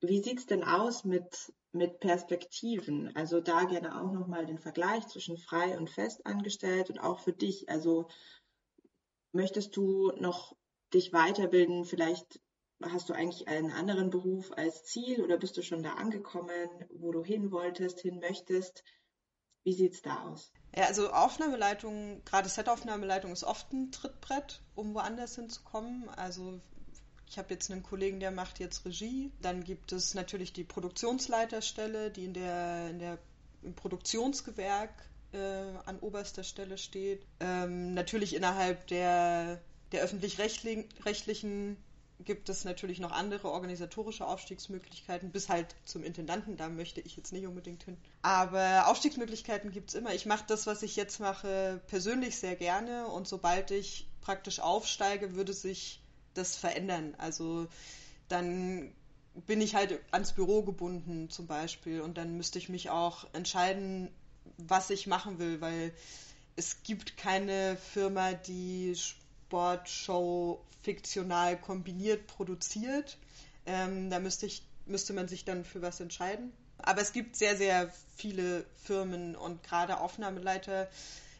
Wie 0.00 0.22
sieht 0.22 0.40
es 0.40 0.46
denn 0.46 0.64
aus 0.64 1.04
mit 1.04 1.52
mit 1.74 1.98
Perspektiven. 1.98 3.14
Also 3.16 3.40
da 3.40 3.64
gerne 3.64 4.00
auch 4.00 4.12
nochmal 4.12 4.46
den 4.46 4.58
Vergleich 4.58 5.06
zwischen 5.08 5.36
frei 5.36 5.76
und 5.76 5.90
fest 5.90 6.24
angestellt 6.24 6.88
und 6.88 7.00
auch 7.00 7.18
für 7.18 7.32
dich. 7.32 7.68
Also 7.68 8.06
möchtest 9.32 9.76
du 9.76 10.12
noch 10.12 10.56
dich 10.94 11.12
weiterbilden? 11.12 11.84
Vielleicht 11.84 12.40
hast 12.80 13.08
du 13.08 13.12
eigentlich 13.12 13.48
einen 13.48 13.72
anderen 13.72 14.10
Beruf 14.10 14.52
als 14.52 14.84
Ziel 14.84 15.22
oder 15.22 15.36
bist 15.36 15.56
du 15.56 15.62
schon 15.62 15.82
da 15.82 15.94
angekommen, 15.94 16.68
wo 16.90 17.10
du 17.10 17.24
hin 17.24 17.50
wolltest, 17.50 18.00
hin 18.00 18.20
möchtest? 18.20 18.84
Wie 19.64 19.72
sieht 19.72 19.94
es 19.94 20.02
da 20.02 20.28
aus? 20.28 20.52
Ja, 20.76 20.86
also 20.86 21.12
Aufnahmeleitung, 21.12 22.22
gerade 22.24 22.48
Set-Aufnahmeleitung 22.48 23.32
ist 23.32 23.44
oft 23.44 23.72
ein 23.72 23.92
Trittbrett, 23.92 24.60
um 24.74 24.94
woanders 24.94 25.36
hinzukommen. 25.36 26.08
Also 26.16 26.60
ich 27.28 27.38
habe 27.38 27.54
jetzt 27.54 27.70
einen 27.70 27.82
Kollegen, 27.82 28.18
der 28.18 28.32
macht 28.32 28.58
jetzt 28.58 28.84
Regie. 28.84 29.30
Dann 29.40 29.62
gibt 29.62 29.92
es 29.92 30.14
natürlich 30.14 30.52
die 30.52 30.64
Produktionsleiterstelle, 30.64 32.10
die 32.10 32.24
in 32.24 32.34
der, 32.34 32.90
in 32.90 32.98
der 32.98 33.18
im 33.62 33.74
Produktionsgewerk 33.74 34.90
äh, 35.32 35.38
an 35.86 35.98
oberster 36.00 36.44
Stelle 36.44 36.76
steht. 36.76 37.24
Ähm, 37.40 37.94
natürlich 37.94 38.34
innerhalb 38.34 38.86
der, 38.88 39.60
der 39.92 40.02
öffentlich-rechtlichen 40.02 41.76
gibt 42.24 42.48
es 42.48 42.64
natürlich 42.64 43.00
noch 43.00 43.12
andere 43.12 43.50
organisatorische 43.50 44.26
Aufstiegsmöglichkeiten, 44.26 45.30
bis 45.30 45.48
halt 45.48 45.74
zum 45.84 46.02
Intendanten, 46.02 46.56
da 46.56 46.68
möchte 46.68 47.00
ich 47.00 47.16
jetzt 47.16 47.32
nicht 47.32 47.46
unbedingt 47.46 47.82
hin. 47.82 47.96
Aber 48.22 48.88
Aufstiegsmöglichkeiten 48.88 49.70
gibt 49.70 49.90
es 49.90 49.94
immer. 49.94 50.14
Ich 50.14 50.26
mache 50.26 50.44
das, 50.46 50.66
was 50.66 50.82
ich 50.82 50.96
jetzt 50.96 51.20
mache, 51.20 51.80
persönlich 51.86 52.36
sehr 52.36 52.56
gerne 52.56 53.06
und 53.06 53.28
sobald 53.28 53.70
ich 53.70 54.08
praktisch 54.20 54.60
aufsteige, 54.60 55.34
würde 55.34 55.52
sich 55.52 56.00
das 56.34 56.56
verändern. 56.56 57.14
Also 57.18 57.66
dann 58.28 58.92
bin 59.46 59.60
ich 59.60 59.74
halt 59.74 60.00
ans 60.12 60.32
Büro 60.32 60.62
gebunden 60.62 61.28
zum 61.30 61.46
Beispiel 61.46 62.00
und 62.00 62.16
dann 62.16 62.36
müsste 62.36 62.58
ich 62.58 62.68
mich 62.68 62.90
auch 62.90 63.26
entscheiden, 63.32 64.10
was 64.58 64.90
ich 64.90 65.06
machen 65.06 65.38
will, 65.38 65.60
weil 65.60 65.92
es 66.56 66.82
gibt 66.82 67.16
keine 67.16 67.76
Firma, 67.76 68.32
die 68.32 68.94
Sportshow 69.54 70.60
fiktional 70.82 71.56
kombiniert 71.60 72.26
produziert. 72.26 73.16
Ähm, 73.66 74.10
da 74.10 74.18
müsste, 74.18 74.46
ich, 74.46 74.66
müsste 74.86 75.12
man 75.12 75.28
sich 75.28 75.44
dann 75.44 75.64
für 75.64 75.80
was 75.80 76.00
entscheiden. 76.00 76.52
Aber 76.78 77.00
es 77.00 77.12
gibt 77.12 77.36
sehr, 77.36 77.56
sehr 77.56 77.88
viele 78.16 78.66
Firmen 78.82 79.36
und 79.36 79.62
gerade 79.62 80.00
Aufnahmeleiter 80.00 80.88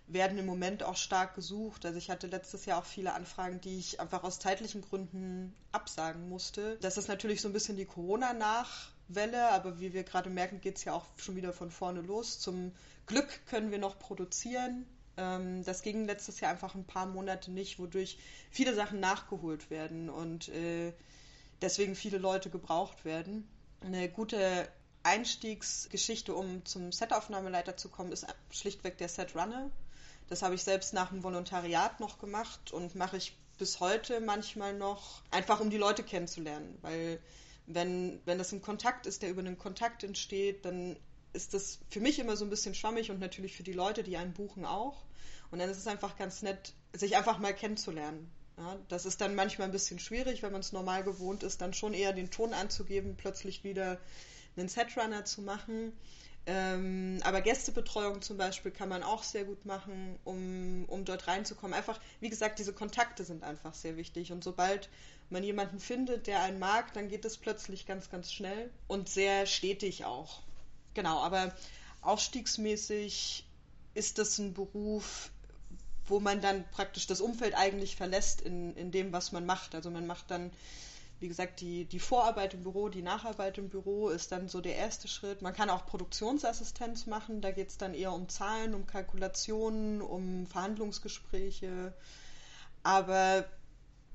werden 0.07 0.39
im 0.39 0.47
Moment 0.47 0.85
auch 0.85 0.97
stark 0.97 1.35
gesucht. 1.35 1.85
Also 1.85 1.99
ich 1.99 2.09
hatte 2.09 2.29
letztes 2.29 2.67
Jahr 2.67 2.79
auch 2.79 2.85
viele 2.85 3.15
Anfragen, 3.15 3.61
die 3.61 3.79
ich 3.79 3.99
einfach 3.99 4.23
aus 4.23 4.39
zeitlichen 4.39 4.83
Gründen 4.83 5.53
absagen 5.73 6.29
musste. 6.29 6.79
Das 6.83 6.97
ist 6.97 7.09
natürlich 7.09 7.41
so 7.41 7.49
ein 7.49 7.53
bisschen 7.53 7.77
die 7.77 7.85
Corona-Nachwelle, 7.85 9.51
aber 9.51 9.81
wie 9.81 9.93
wir 9.93 10.05
gerade 10.05 10.31
merken, 10.31 10.61
geht 10.61 10.77
es 10.77 10.85
ja 10.85 10.93
auch 10.93 11.07
schon 11.17 11.35
wieder 11.35 11.53
von 11.53 11.73
vorne 11.73 12.01
los. 12.01 12.39
Zum 12.39 12.71
Glück 13.07 13.45
können 13.47 13.73
wir 13.73 13.79
noch 13.79 13.99
produzieren. 13.99 14.87
Ähm, 15.17 15.65
das 15.65 15.83
ging 15.83 16.07
letztes 16.07 16.41
Jahr 16.41 16.51
einfach 16.51 16.75
ein 16.75 16.85
paar 16.85 17.07
Monate 17.07 17.51
nicht, 17.51 17.79
wodurch 17.79 18.19
viele 18.51 18.75
Sachen 18.75 19.01
nachgeholt 19.01 19.71
werden 19.71 20.11
und 20.11 20.49
äh, 20.49 20.93
deswegen 21.63 21.95
viele 21.95 22.19
Leute 22.19 22.51
gebraucht 22.51 23.05
werden. 23.05 23.49
Eine 23.81 24.09
gute 24.09 24.69
Einstiegsgeschichte, 25.03 26.35
um 26.35 26.65
zum 26.65 26.91
Setaufnahmeleiter 26.91 27.77
zu 27.77 27.89
kommen, 27.89 28.13
ist 28.13 28.27
schlichtweg 28.51 28.99
der 28.99 29.09
Setrunner. 29.09 29.71
Das 30.29 30.43
habe 30.43 30.55
ich 30.55 30.65
selbst 30.65 30.95
nach 30.95 31.11
dem 31.11 31.23
Volontariat 31.23 32.01
noch 32.01 32.19
gemacht 32.19 32.73
und 32.73 32.95
mache 32.95 33.19
ich 33.19 33.37
bis 33.59 33.81
heute 33.81 34.21
manchmal 34.21 34.75
noch, 34.75 35.23
einfach 35.31 35.61
um 35.61 35.71
die 35.71 35.77
Leute 35.77 36.03
kennenzulernen. 36.03 36.79
Weil 36.81 37.21
wenn, 37.67 38.21
wenn 38.25 38.39
das 38.39 38.53
ein 38.53 38.63
Kontakt 38.63 39.07
ist, 39.07 39.23
der 39.23 39.31
über 39.31 39.41
einen 39.41 39.59
Kontakt 39.59 40.03
entsteht, 40.03 40.65
dann 40.65 40.97
ist 41.35 41.53
das 41.53 41.81
für 41.91 42.01
mich 42.01 42.19
immer 42.19 42.37
so 42.37 42.45
ein 42.45 42.51
bisschen 42.51 42.75
schwammig 42.75 43.11
und 43.11 43.21
natürlich 43.21 43.57
für 43.57 43.63
die 43.63 43.73
Leute, 43.73 44.03
die 44.03 44.17
einen 44.17 44.33
buchen 44.33 44.65
auch. 44.65 45.03
Und 45.51 45.59
dann 45.59 45.69
ist 45.69 45.79
es 45.79 45.87
einfach 45.87 46.17
ganz 46.17 46.43
nett, 46.43 46.73
sich 46.95 47.17
einfach 47.17 47.39
mal 47.39 47.55
kennenzulernen. 47.55 48.31
Ja, 48.57 48.79
das 48.89 49.05
ist 49.05 49.21
dann 49.21 49.35
manchmal 49.35 49.69
ein 49.69 49.73
bisschen 49.73 49.99
schwierig, 49.99 50.43
wenn 50.43 50.53
man 50.53 50.61
es 50.61 50.73
normal 50.73 51.03
gewohnt 51.03 51.43
ist, 51.43 51.61
dann 51.61 51.75
schon 51.75 51.93
eher 51.93 52.13
den 52.13 52.31
Ton 52.31 52.55
anzugeben, 52.55 53.17
plötzlich 53.17 53.65
wieder 53.65 53.99
einen 54.57 54.69
Setrunner 54.69 55.25
zu 55.25 55.43
machen. 55.43 55.93
Ähm, 56.47 57.21
aber 57.25 57.41
Gästebetreuung 57.41 58.21
zum 58.23 58.37
Beispiel 58.37 58.71
kann 58.71 58.89
man 58.89 59.03
auch 59.03 59.23
sehr 59.23 59.45
gut 59.45 59.65
machen, 59.65 60.19
um, 60.25 60.85
um 60.87 61.05
dort 61.05 61.27
reinzukommen. 61.27 61.75
Einfach, 61.75 61.99
wie 62.21 62.29
gesagt, 62.29 62.59
diese 62.59 62.73
Kontakte 62.73 63.25
sind 63.25 63.43
einfach 63.43 63.75
sehr 63.75 63.97
wichtig. 63.97 64.31
Und 64.31 64.45
sobald 64.45 64.89
man 65.31 65.43
jemanden 65.43 65.81
findet, 65.81 66.27
der 66.27 66.43
einen 66.43 66.59
mag, 66.59 66.93
dann 66.93 67.09
geht 67.09 67.25
es 67.25 67.39
plötzlich 67.39 67.87
ganz, 67.87 68.11
ganz 68.11 68.33
schnell 68.33 68.71
und 68.87 69.09
sehr 69.09 69.47
stetig 69.47 70.05
auch. 70.05 70.43
Genau, 70.95 71.19
aber 71.21 71.53
aufstiegsmäßig 72.03 73.45
ist 73.95 74.19
das 74.19 74.39
ein 74.39 74.55
Beruf, 74.55 75.31
wo 76.07 76.21
man 76.21 76.41
dann 76.41 76.65
praktisch 76.71 77.07
das 77.07 77.21
Umfeld 77.21 77.55
eigentlich 77.55 77.97
verlässt 77.97 78.41
in, 78.41 78.77
in 78.77 78.91
dem, 78.91 79.13
was 79.13 79.33
man 79.33 79.47
macht. 79.47 79.75
Also 79.75 79.91
man 79.91 80.07
macht 80.07 80.31
dann, 80.31 80.51
wie 81.21 81.29
gesagt, 81.29 81.61
die, 81.61 81.87
die 81.87 82.01
Vorarbeit 82.01 82.55
im 82.55 82.63
Büro, 82.63 82.89
die 82.89 83.03
Nacharbeit 83.03 83.57
im 83.59 83.71
Büro 83.71 84.11
ist 84.11 84.33
dann 84.33 84.49
so 84.49 84.61
der 84.61 84.77
erste 84.77 85.09
Schritt. 85.09 85.41
Man 85.43 85.55
kann 85.55 85.71
auch 85.71 85.87
Produktionsassistenz 85.87 87.07
machen, 87.07 87.41
da 87.41 87.53
geht 87.53 87.69
es 87.69 87.79
dann 87.79 87.95
eher 87.95 88.13
um 88.13 88.29
Zahlen, 88.29 88.75
um 88.75 88.87
Kalkulationen, 88.87 90.03
um 90.03 90.47
Verhandlungsgespräche. 90.47 91.95
Aber 92.83 93.47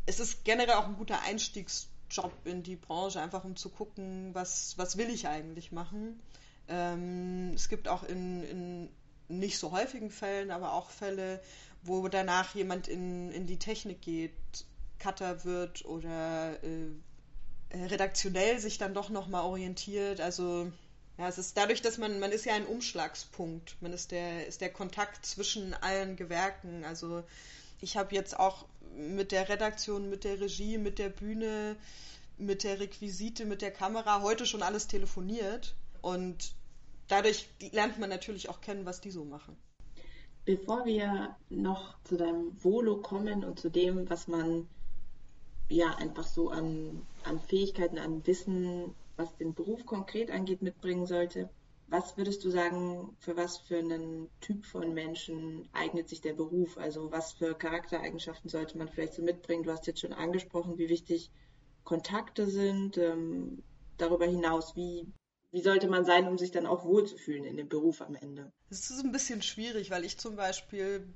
es 0.06 0.20
ist 0.20 0.44
generell 0.44 0.76
auch 0.76 0.88
ein 0.88 0.98
guter 0.98 1.22
Einstiegsjob 1.24 2.34
in 2.46 2.62
die 2.62 2.76
Branche, 2.76 3.22
einfach 3.22 3.44
um 3.44 3.56
zu 3.56 3.70
gucken, 3.70 4.30
was, 4.34 4.78
was 4.78 4.98
will 4.98 5.10
ich 5.10 5.28
eigentlich 5.28 5.72
machen. 5.72 6.22
Ähm, 6.70 7.52
es 7.56 7.68
gibt 7.68 7.88
auch 7.88 8.04
in, 8.04 8.44
in 8.44 8.90
nicht 9.28 9.58
so 9.58 9.72
häufigen 9.72 10.12
Fällen, 10.12 10.52
aber 10.52 10.74
auch 10.74 10.90
Fälle, 10.90 11.42
wo 11.84 12.08
danach 12.08 12.56
jemand 12.56 12.88
in, 12.88 13.32
in 13.32 13.48
die 13.48 13.60
Technik 13.60 14.02
geht, 14.02 14.34
Cutter 14.98 15.46
wird 15.46 15.86
oder 15.86 16.62
äh, 16.64 17.84
redaktionell 17.86 18.60
sich 18.60 18.78
dann 18.78 18.94
doch 18.94 19.10
nochmal 19.10 19.44
orientiert. 19.44 20.20
Also 20.20 20.72
ja, 21.18 21.28
es 21.28 21.38
ist 21.38 21.58
dadurch, 21.58 21.82
dass 21.82 21.98
man, 21.98 22.20
man 22.20 22.32
ist 22.32 22.46
ja 22.46 22.54
ein 22.54 22.66
Umschlagspunkt. 22.66 23.76
Man 23.82 23.94
ist 23.94 24.12
der, 24.12 24.48
ist 24.48 24.62
der 24.62 24.72
Kontakt 24.72 25.26
zwischen 25.26 25.74
allen 25.74 26.16
Gewerken. 26.16 26.84
Also 26.86 27.24
ich 27.82 27.98
habe 27.98 28.16
jetzt 28.16 28.40
auch 28.40 28.66
mit 28.96 29.32
der 29.32 29.50
Redaktion, 29.50 30.10
mit 30.10 30.24
der 30.24 30.40
Regie, 30.40 30.78
mit 30.78 31.00
der 31.00 31.10
Bühne, 31.10 31.76
mit 32.38 32.64
der 32.64 32.80
Requisite, 32.80 33.46
mit 33.46 33.62
der 33.62 33.72
Kamera 33.72 34.22
heute 34.22 34.46
schon 34.46 34.64
alles 34.64 34.88
telefoniert. 34.88 35.76
Und 36.02 36.54
dadurch 37.10 37.50
lernt 37.72 38.00
man 38.00 38.10
natürlich 38.10 38.50
auch 38.50 38.62
kennen, 38.62 38.86
was 38.86 39.01
die 39.01 39.12
so 39.12 39.25
machen. 39.25 39.58
Bevor 40.46 40.86
wir 40.86 41.36
noch 41.50 42.01
zu 42.04 42.16
deinem 42.16 42.63
Volo 42.63 43.01
kommen 43.01 43.44
und 43.44 43.60
zu 43.60 43.70
dem, 43.70 44.10
was 44.10 44.28
man 44.28 44.68
ja 45.68 45.96
einfach 45.96 46.25
so 46.25 46.50
an, 46.50 47.06
an 47.24 47.39
Fähigkeiten, 47.39 48.00
an 48.00 48.25
Wissen, 48.25 48.96
was 49.18 49.36
den 49.38 49.54
Beruf 49.54 49.86
konkret 49.86 50.32
angeht, 50.32 50.62
mitbringen 50.62 51.06
sollte, 51.06 51.50
was 51.88 52.18
würdest 52.18 52.44
du 52.44 52.51
sagen, 52.51 53.16
für 53.20 53.36
was 53.36 53.58
für 53.58 53.80
einen 53.80 54.30
Typ 54.42 54.66
von 54.66 54.94
Menschen 54.94 55.68
eignet 55.74 56.08
sich 56.08 56.22
der 56.22 56.34
Beruf? 56.34 56.78
Also 56.78 57.12
was 57.12 57.34
für 57.34 57.56
Charaktereigenschaften 57.56 58.50
sollte 58.50 58.78
man 58.78 58.88
vielleicht 58.88 59.16
so 59.16 59.24
mitbringen? 59.24 59.63
Du 59.63 59.72
hast 59.72 59.88
jetzt 59.88 60.01
schon 60.01 60.13
angesprochen, 60.13 60.78
wie 60.78 60.89
wichtig 60.89 61.32
Kontakte 61.84 62.46
sind. 62.46 62.98
Ähm, 62.98 63.63
darüber 63.98 64.25
hinaus, 64.25 64.75
wie 64.75 65.08
wie 65.51 65.62
sollte 65.62 65.88
man 65.88 66.06
sein, 66.06 66.27
um 66.27 66.38
sich 66.38 66.51
dann 66.51 66.65
auch 66.65 66.86
wohlzufühlen 66.86 67.44
in 67.44 67.58
dem 67.58 67.70
Beruf 67.70 68.01
am 68.01 68.15
Ende? 68.15 68.51
Es 68.70 68.89
ist 68.89 69.03
ein 69.03 69.12
bisschen 69.12 69.41
schwierig, 69.41 69.89
weil 69.89 70.06
ich 70.06 70.18
zum 70.18 70.36
Beispiel 70.36 71.08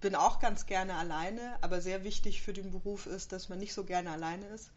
bin 0.00 0.14
auch 0.14 0.38
ganz 0.38 0.66
gerne 0.66 0.94
alleine, 0.94 1.56
aber 1.62 1.80
sehr 1.80 2.04
wichtig 2.04 2.42
für 2.42 2.52
den 2.52 2.70
Beruf 2.70 3.06
ist, 3.06 3.32
dass 3.32 3.48
man 3.48 3.58
nicht 3.58 3.74
so 3.74 3.84
gerne 3.84 4.10
alleine 4.10 4.46
ist, 4.48 4.70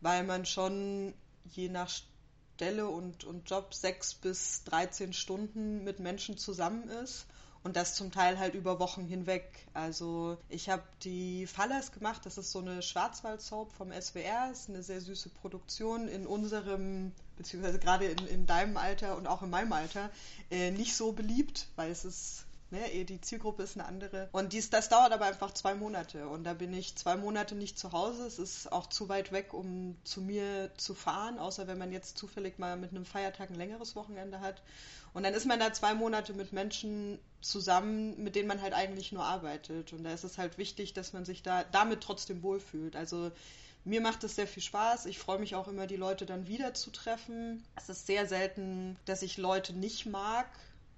weil 0.00 0.24
man 0.24 0.46
schon 0.46 1.14
je 1.44 1.68
nach 1.68 1.90
Stelle 2.54 2.88
und, 2.88 3.24
und 3.24 3.48
Job 3.50 3.74
sechs 3.74 4.14
bis 4.14 4.64
13 4.64 5.12
Stunden 5.12 5.84
mit 5.84 5.98
Menschen 5.98 6.38
zusammen 6.38 6.88
ist 6.88 7.26
und 7.64 7.76
das 7.76 7.94
zum 7.94 8.10
Teil 8.10 8.38
halt 8.38 8.54
über 8.54 8.78
Wochen 8.78 9.06
hinweg. 9.06 9.44
Also 9.74 10.36
ich 10.48 10.68
habe 10.68 10.82
die 11.02 11.46
Fallers 11.46 11.92
gemacht, 11.92 12.26
das 12.26 12.38
ist 12.38 12.50
so 12.50 12.58
eine 12.58 12.82
Schwarzwald-Soap 12.82 13.72
vom 13.72 13.92
SWR, 13.92 14.50
ist 14.50 14.68
eine 14.68 14.82
sehr 14.82 15.00
süße 15.00 15.28
Produktion 15.28 16.08
in 16.08 16.26
unserem, 16.26 17.12
beziehungsweise 17.36 17.78
gerade 17.78 18.06
in, 18.06 18.26
in 18.26 18.46
deinem 18.46 18.76
Alter 18.76 19.16
und 19.16 19.26
auch 19.26 19.42
in 19.42 19.50
meinem 19.50 19.72
Alter, 19.72 20.10
äh, 20.50 20.70
nicht 20.70 20.96
so 20.96 21.12
beliebt, 21.12 21.68
weil 21.76 21.90
es 21.90 22.04
ist 22.04 22.44
Ne, 22.72 23.04
die 23.04 23.20
Zielgruppe 23.20 23.64
ist 23.64 23.76
eine 23.76 23.86
andere. 23.86 24.30
Und 24.32 24.54
dies, 24.54 24.70
das 24.70 24.88
dauert 24.88 25.12
aber 25.12 25.26
einfach 25.26 25.52
zwei 25.52 25.74
Monate. 25.74 26.26
Und 26.26 26.44
da 26.44 26.54
bin 26.54 26.72
ich 26.72 26.96
zwei 26.96 27.16
Monate 27.16 27.54
nicht 27.54 27.78
zu 27.78 27.92
Hause. 27.92 28.26
Es 28.26 28.38
ist 28.38 28.72
auch 28.72 28.86
zu 28.86 29.10
weit 29.10 29.30
weg, 29.30 29.52
um 29.52 29.94
zu 30.04 30.22
mir 30.22 30.70
zu 30.78 30.94
fahren, 30.94 31.38
außer 31.38 31.66
wenn 31.66 31.76
man 31.76 31.92
jetzt 31.92 32.16
zufällig 32.16 32.58
mal 32.58 32.78
mit 32.78 32.92
einem 32.92 33.04
Feiertag 33.04 33.50
ein 33.50 33.56
längeres 33.56 33.94
Wochenende 33.94 34.40
hat. 34.40 34.62
Und 35.12 35.24
dann 35.24 35.34
ist 35.34 35.44
man 35.44 35.60
da 35.60 35.74
zwei 35.74 35.92
Monate 35.92 36.32
mit 36.32 36.54
Menschen 36.54 37.18
zusammen, 37.42 38.16
mit 38.24 38.36
denen 38.36 38.48
man 38.48 38.62
halt 38.62 38.72
eigentlich 38.72 39.12
nur 39.12 39.24
arbeitet. 39.24 39.92
Und 39.92 40.04
da 40.04 40.14
ist 40.14 40.24
es 40.24 40.38
halt 40.38 40.56
wichtig, 40.56 40.94
dass 40.94 41.12
man 41.12 41.26
sich 41.26 41.42
da 41.42 41.64
damit 41.64 42.00
trotzdem 42.00 42.42
wohlfühlt. 42.42 42.96
Also 42.96 43.32
mir 43.84 44.00
macht 44.00 44.24
es 44.24 44.36
sehr 44.36 44.46
viel 44.46 44.62
Spaß. 44.62 45.04
Ich 45.04 45.18
freue 45.18 45.38
mich 45.38 45.56
auch 45.56 45.68
immer, 45.68 45.86
die 45.86 45.96
Leute 45.96 46.24
dann 46.24 46.46
wieder 46.46 46.72
zu 46.72 46.90
treffen. 46.90 47.62
Es 47.76 47.90
ist 47.90 48.06
sehr 48.06 48.26
selten, 48.26 48.96
dass 49.04 49.20
ich 49.20 49.36
Leute 49.36 49.74
nicht 49.74 50.06
mag. 50.06 50.46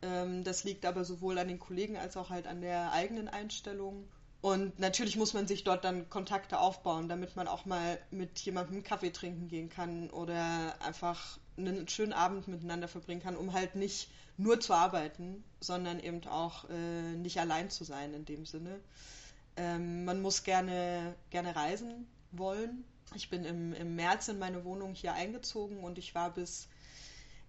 Ähm, 0.04 0.44
das 0.44 0.64
liegt 0.64 0.84
aber 0.84 1.04
sowohl 1.04 1.38
an 1.38 1.48
den 1.48 1.58
Kollegen 1.58 1.96
als 1.96 2.16
auch 2.16 2.30
halt 2.30 2.46
an 2.46 2.60
der 2.60 2.92
eigenen 2.92 3.28
Einstellung. 3.28 4.06
Und 4.42 4.78
natürlich 4.78 5.16
muss 5.16 5.32
man 5.32 5.46
sich 5.46 5.64
dort 5.64 5.84
dann 5.84 6.10
Kontakte 6.10 6.58
aufbauen, 6.58 7.08
damit 7.08 7.34
man 7.34 7.48
auch 7.48 7.64
mal 7.64 7.98
mit 8.10 8.38
jemandem 8.40 8.82
Kaffee 8.82 9.10
trinken 9.10 9.48
gehen 9.48 9.70
kann 9.70 10.10
oder 10.10 10.74
einfach 10.82 11.38
einen 11.56 11.88
schönen 11.88 12.12
Abend 12.12 12.46
miteinander 12.46 12.86
verbringen 12.86 13.22
kann, 13.22 13.36
um 13.36 13.54
halt 13.54 13.74
nicht 13.74 14.10
nur 14.36 14.60
zu 14.60 14.74
arbeiten, 14.74 15.42
sondern 15.60 15.98
eben 15.98 16.26
auch 16.26 16.68
äh, 16.68 17.16
nicht 17.16 17.40
allein 17.40 17.70
zu 17.70 17.84
sein 17.84 18.12
in 18.12 18.26
dem 18.26 18.44
Sinne. 18.44 18.80
Ähm, 19.56 20.04
man 20.04 20.20
muss 20.20 20.42
gerne, 20.42 21.14
gerne 21.30 21.56
reisen 21.56 22.06
wollen. 22.32 22.84
Ich 23.14 23.30
bin 23.30 23.44
im, 23.44 23.72
im 23.72 23.94
März 23.94 24.28
in 24.28 24.38
meine 24.38 24.64
Wohnung 24.64 24.92
hier 24.94 25.14
eingezogen 25.14 25.78
und 25.78 25.96
ich 25.96 26.14
war 26.14 26.34
bis 26.34 26.68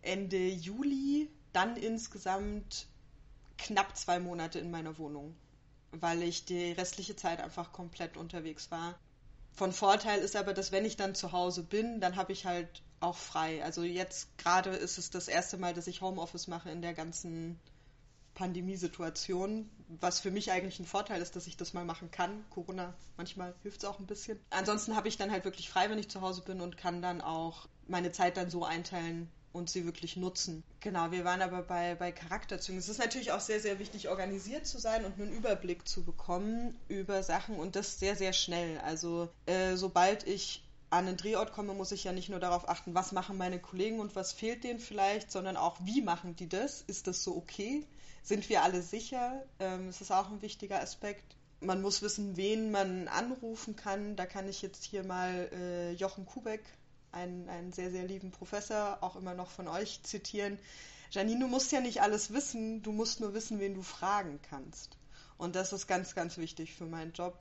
Ende 0.02 0.48
Juli 0.48 1.30
dann 1.56 1.78
insgesamt 1.78 2.88
knapp 3.58 3.96
zwei 3.98 4.20
Monate 4.20 4.60
in 4.60 4.72
meiner 4.72 4.98
Wohnung, 4.98 5.36
weil 5.92 6.24
ich 6.24 6.46
die 6.46 6.74
restliche 6.74 7.16
Zeit 7.16 7.40
einfach 7.40 7.72
komplett 7.72 8.18
unterwegs 8.18 8.72
war. 8.72 8.96
Von 9.54 9.72
Vorteil 9.72 10.20
ist 10.20 10.36
aber, 10.36 10.54
dass 10.54 10.74
wenn 10.74 10.84
ich 10.84 10.98
dann 10.98 11.16
zu 11.16 11.32
Hause 11.32 11.64
bin, 11.64 12.02
dann 12.02 12.18
habe 12.18 12.34
ich 12.34 12.46
halt 12.46 12.84
auch 13.00 13.16
frei. 13.16 13.64
Also 13.64 13.84
jetzt 13.84 14.38
gerade 14.38 14.72
ist 14.72 14.98
es 14.98 15.10
das 15.10 15.30
erste 15.30 15.58
Mal, 15.58 15.74
dass 15.74 15.88
ich 15.88 16.02
Homeoffice 16.02 16.48
mache 16.48 16.70
in 16.70 16.82
der 16.82 16.94
ganzen 16.94 17.58
Pandemiesituation, 18.34 19.70
was 19.88 20.20
für 20.20 20.32
mich 20.32 20.52
eigentlich 20.52 20.80
ein 20.80 20.86
Vorteil 20.86 21.22
ist, 21.22 21.38
dass 21.38 21.48
ich 21.48 21.56
das 21.56 21.74
mal 21.74 21.86
machen 21.86 22.12
kann. 22.12 22.44
Corona 22.50 22.94
manchmal 23.16 23.56
hilft 23.64 23.84
es 23.84 23.86
auch 23.86 24.00
ein 24.00 24.08
bisschen. 24.08 24.40
Ansonsten 24.50 24.98
habe 24.98 25.08
ich 25.08 25.16
dann 25.16 25.32
halt 25.32 25.46
wirklich 25.46 25.70
frei, 25.70 25.90
wenn 25.90 26.00
ich 26.00 26.10
zu 26.10 26.20
Hause 26.20 26.42
bin 26.42 26.60
und 26.60 26.76
kann 26.76 27.02
dann 27.02 27.22
auch 27.22 27.70
meine 27.88 28.12
Zeit 28.12 28.36
dann 28.36 28.50
so 28.50 28.66
einteilen, 28.66 29.32
und 29.56 29.70
sie 29.70 29.86
wirklich 29.86 30.18
nutzen. 30.18 30.64
Genau, 30.82 31.12
wir 31.12 31.26
waren 31.26 31.42
aber 31.42 31.64
bei, 31.64 31.96
bei 31.96 32.12
Charakterzügen. 32.12 32.78
Es 32.78 32.90
ist 32.90 33.00
natürlich 33.00 33.32
auch 33.32 33.40
sehr, 33.40 33.60
sehr 33.60 33.80
wichtig, 33.80 34.10
organisiert 34.10 34.68
zu 34.68 34.78
sein 34.78 35.06
und 35.06 35.20
einen 35.20 35.32
Überblick 35.32 35.88
zu 35.88 36.04
bekommen 36.04 36.78
über 36.88 37.24
Sachen 37.24 37.56
und 37.56 37.76
das 37.76 38.00
sehr, 38.00 38.16
sehr 38.16 38.34
schnell. 38.34 38.78
Also 38.80 39.30
äh, 39.46 39.76
sobald 39.76 40.28
ich 40.28 40.64
an 40.90 41.08
einen 41.08 41.18
Drehort 41.18 41.54
komme, 41.54 41.74
muss 41.74 41.92
ich 41.92 42.04
ja 42.04 42.12
nicht 42.12 42.30
nur 42.30 42.40
darauf 42.40 42.70
achten, 42.70 42.94
was 42.94 43.12
machen 43.12 43.38
meine 43.38 43.60
Kollegen 43.60 44.00
und 44.00 44.16
was 44.16 44.32
fehlt 44.32 44.64
denen 44.64 44.80
vielleicht, 44.80 45.32
sondern 45.32 45.58
auch, 45.58 45.78
wie 45.82 46.02
machen 46.02 46.36
die 46.36 46.48
das? 46.48 46.82
Ist 46.82 47.08
das 47.08 47.24
so 47.24 47.36
okay? 47.36 47.86
Sind 48.24 48.50
wir 48.50 48.64
alle 48.64 48.82
sicher? 48.82 49.44
Ähm, 49.60 49.88
das 49.88 50.02
ist 50.02 50.12
auch 50.12 50.30
ein 50.30 50.42
wichtiger 50.42 50.82
Aspekt. 50.82 51.36
Man 51.62 51.82
muss 51.82 52.02
wissen, 52.02 52.38
wen 52.38 52.72
man 52.72 53.08
anrufen 53.08 53.76
kann. 53.76 54.16
Da 54.16 54.26
kann 54.26 54.48
ich 54.48 54.62
jetzt 54.62 54.84
hier 54.84 55.04
mal 55.04 55.50
äh, 55.52 55.92
Jochen 55.94 56.26
Kubeck, 56.26 56.64
einen, 57.16 57.50
einen 57.50 57.72
sehr, 57.72 57.92
sehr 57.92 58.06
lieben 58.06 58.32
Professor, 58.32 59.00
auch 59.02 59.16
immer 59.16 59.34
noch 59.34 59.50
von 59.50 59.68
euch 59.68 60.04
zitieren. 60.04 60.60
Janine, 61.12 61.40
du 61.40 61.48
musst 61.48 61.72
ja 61.72 61.80
nicht 61.80 62.02
alles 62.02 62.34
wissen, 62.34 62.84
du 62.84 62.92
musst 62.92 63.20
nur 63.20 63.34
wissen, 63.34 63.60
wen 63.60 63.74
du 63.74 63.82
fragen 63.82 64.40
kannst. 64.50 64.98
Und 65.38 65.56
das 65.56 65.74
ist 65.74 65.88
ganz, 65.88 66.16
ganz 66.16 66.38
wichtig 66.38 66.74
für 66.74 66.86
meinen 66.86 67.14
Job. 67.14 67.38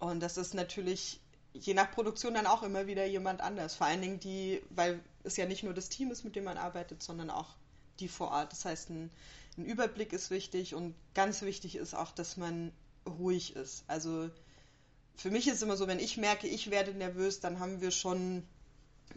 Und 0.00 0.20
das 0.20 0.36
ist 0.36 0.54
natürlich 0.54 1.20
je 1.52 1.74
nach 1.74 1.90
Produktion 1.90 2.34
dann 2.34 2.46
auch 2.46 2.62
immer 2.62 2.86
wieder 2.86 3.06
jemand 3.06 3.40
anders. 3.40 3.74
Vor 3.76 3.86
allen 3.86 4.02
Dingen 4.02 4.20
die, 4.20 4.62
weil 4.70 5.00
es 5.24 5.36
ja 5.36 5.46
nicht 5.46 5.62
nur 5.62 5.74
das 5.74 5.88
Team 5.88 6.10
ist, 6.10 6.24
mit 6.24 6.36
dem 6.36 6.44
man 6.44 6.58
arbeitet, 6.58 7.02
sondern 7.02 7.30
auch 7.30 7.54
die 8.00 8.08
vor 8.08 8.30
Ort. 8.30 8.52
Das 8.52 8.64
heißt, 8.64 8.90
ein, 8.90 9.10
ein 9.56 9.64
Überblick 9.64 10.12
ist 10.12 10.30
wichtig 10.30 10.74
und 10.74 10.94
ganz 11.14 11.42
wichtig 11.42 11.76
ist 11.76 11.94
auch, 11.94 12.12
dass 12.12 12.36
man 12.36 12.72
ruhig 13.06 13.56
ist. 13.56 13.84
Also 13.86 14.30
für 15.16 15.30
mich 15.30 15.46
ist 15.46 15.56
es 15.56 15.62
immer 15.62 15.76
so, 15.76 15.86
wenn 15.86 15.98
ich 15.98 16.18
merke, 16.18 16.46
ich 16.46 16.70
werde 16.70 16.92
nervös, 16.92 17.40
dann 17.40 17.58
haben 17.58 17.80
wir 17.80 17.90
schon 17.90 18.46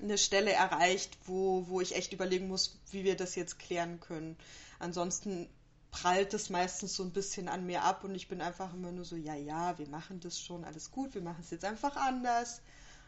eine 0.02 0.18
Stelle 0.18 0.52
erreicht, 0.52 1.18
wo, 1.26 1.68
wo 1.68 1.82
ich 1.82 1.96
echt 1.96 2.14
überlegen 2.14 2.48
muss, 2.48 2.80
wie 2.92 3.04
wir 3.04 3.16
das 3.16 3.36
jetzt 3.36 3.60
klären 3.60 4.00
können. 4.00 4.38
Ansonsten 4.80 5.50
prallt 5.92 6.34
es 6.34 6.50
meistens 6.50 6.96
so 6.96 7.04
ein 7.04 7.12
bisschen 7.12 7.48
an 7.48 7.66
mir 7.66 7.84
ab 7.84 8.04
und 8.04 8.16
ich 8.16 8.28
bin 8.28 8.42
einfach 8.42 8.74
immer 8.74 8.92
nur 8.92 9.06
so, 9.06 9.16
ja, 9.16 9.36
ja, 9.36 9.78
wir 9.78 9.88
machen 9.88 10.20
das 10.20 10.40
schon, 10.40 10.64
alles 10.64 10.92
gut, 10.92 11.16
wir 11.16 11.22
machen 11.22 11.42
es 11.42 11.50
jetzt 11.50 11.66
einfach 11.66 11.96
anders. 11.96 12.62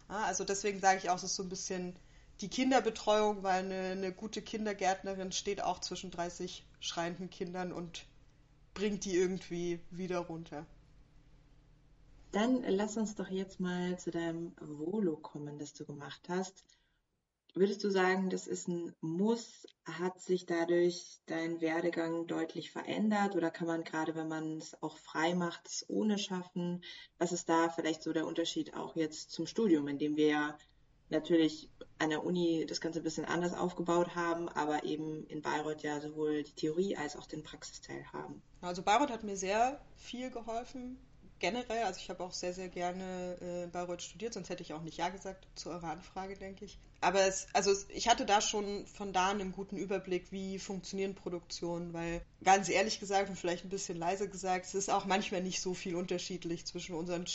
Ja, 0.10 0.24
also 0.26 0.44
deswegen 0.44 0.80
sage 0.80 1.00
ich 1.00 1.10
auch, 1.10 1.18
es 1.18 1.24
ist 1.24 1.36
so 1.36 1.44
ein 1.44 1.50
bisschen 1.50 1.96
die 2.42 2.50
Kinderbetreuung, 2.50 3.44
weil 3.44 3.64
eine, 3.66 3.92
eine 3.92 4.12
gute 4.12 4.42
Kindergärtnerin 4.42 5.32
steht 5.32 5.62
auch 5.62 5.80
zwischen 5.80 6.10
30 6.10 6.66
schreienden 6.80 7.30
Kindern 7.30 7.72
und 7.72 8.06
bringt 8.74 9.06
die 9.06 9.16
irgendwie 9.16 9.80
wieder 9.92 10.20
runter. 10.20 10.66
Dann 12.32 12.64
lass 12.64 12.96
uns 12.96 13.16
doch 13.16 13.28
jetzt 13.28 13.60
mal 13.60 14.00
zu 14.00 14.10
deinem 14.10 14.56
Volo 14.62 15.18
kommen, 15.18 15.60
das 15.60 15.74
du 15.74 15.86
gemacht 15.86 16.30
hast. 16.30 16.64
Würdest 17.54 17.84
du 17.84 17.90
sagen, 17.90 18.30
das 18.30 18.48
ist 18.48 18.70
ein 18.70 18.96
Muss? 19.02 19.68
Hat 19.84 20.22
sich 20.22 20.46
dadurch 20.46 21.20
dein 21.26 21.60
Werdegang 21.60 22.28
deutlich 22.28 22.72
verändert 22.72 23.36
oder 23.36 23.52
kann 23.52 23.68
man 23.68 23.84
gerade, 23.84 24.16
wenn 24.16 24.30
man 24.30 24.60
es 24.60 24.82
auch 24.82 24.96
frei 24.96 25.34
macht, 25.34 25.68
es 25.68 25.86
ohne 25.90 26.18
schaffen? 26.18 26.82
Was 27.18 27.34
ist 27.34 27.50
da 27.50 27.68
vielleicht 27.68 28.02
so 28.02 28.14
der 28.14 28.26
Unterschied 28.26 28.74
auch 28.76 28.96
jetzt 28.96 29.32
zum 29.32 29.46
Studium, 29.46 29.90
in 29.90 30.00
dem 30.00 30.16
wir 30.16 30.28
ja 30.28 30.58
natürlich 31.10 31.70
an 32.00 32.12
der 32.12 32.24
Uni 32.24 32.66
das 32.66 32.80
Ganze 32.80 33.02
ein 33.02 33.04
bisschen 33.04 33.26
anders 33.26 33.54
aufgebaut 33.54 34.16
haben, 34.16 34.48
aber 34.48 34.86
eben 34.86 35.26
in 35.28 35.42
Bayreuth 35.42 35.84
ja 35.84 36.00
sowohl 36.00 36.44
die 36.44 36.56
Theorie 36.56 36.96
als 36.96 37.18
auch 37.18 37.26
den 37.26 37.44
Praxisteil 37.44 38.06
haben? 38.14 38.42
Also 38.62 38.84
Bayreuth 38.84 39.12
hat 39.12 39.24
mir 39.24 39.36
sehr 39.36 39.84
viel 39.98 40.32
geholfen 40.32 40.98
generell, 41.42 41.84
also 41.84 42.00
ich 42.00 42.10
habe 42.10 42.24
auch 42.24 42.32
sehr, 42.32 42.54
sehr 42.54 42.70
gerne 42.70 43.38
äh, 43.42 43.68
Bayreuth 43.68 44.02
studiert, 44.02 44.34
sonst 44.34 44.50
hätte 44.50 44.64
ich 44.64 44.74
auch 44.74 44.84
nicht 44.84 44.98
Ja 44.98 45.10
gesagt 45.10 45.46
zu 45.56 45.70
eurer 45.70 45.90
Anfrage, 45.90 46.36
denke 46.36 46.64
ich. 46.64 46.80
Aber 47.02 47.22
es, 47.22 47.48
also 47.52 47.74
ich 47.90 48.08
hatte 48.08 48.26
da 48.26 48.40
schon 48.40 48.86
von 48.86 49.12
da 49.12 49.30
einen 49.30 49.52
guten 49.52 49.76
Überblick, 49.76 50.32
wie 50.32 50.60
funktionieren 50.60 51.16
Produktionen, 51.16 51.94
weil 51.94 52.22
ganz 52.44 52.70
ehrlich 52.70 53.00
gesagt 53.00 53.30
und 53.30 53.36
vielleicht 53.36 53.66
ein 53.66 53.70
bisschen 53.70 53.98
leise 53.98 54.30
gesagt, 54.30 54.68
es 54.68 54.76
ist 54.76 54.90
auch 54.90 55.06
manchmal 55.06 55.42
nicht 55.42 55.62
so 55.62 55.74
viel 55.74 55.96
unterschiedlich 55.96 56.66
zwischen 56.66 56.96
unseren 56.96 57.26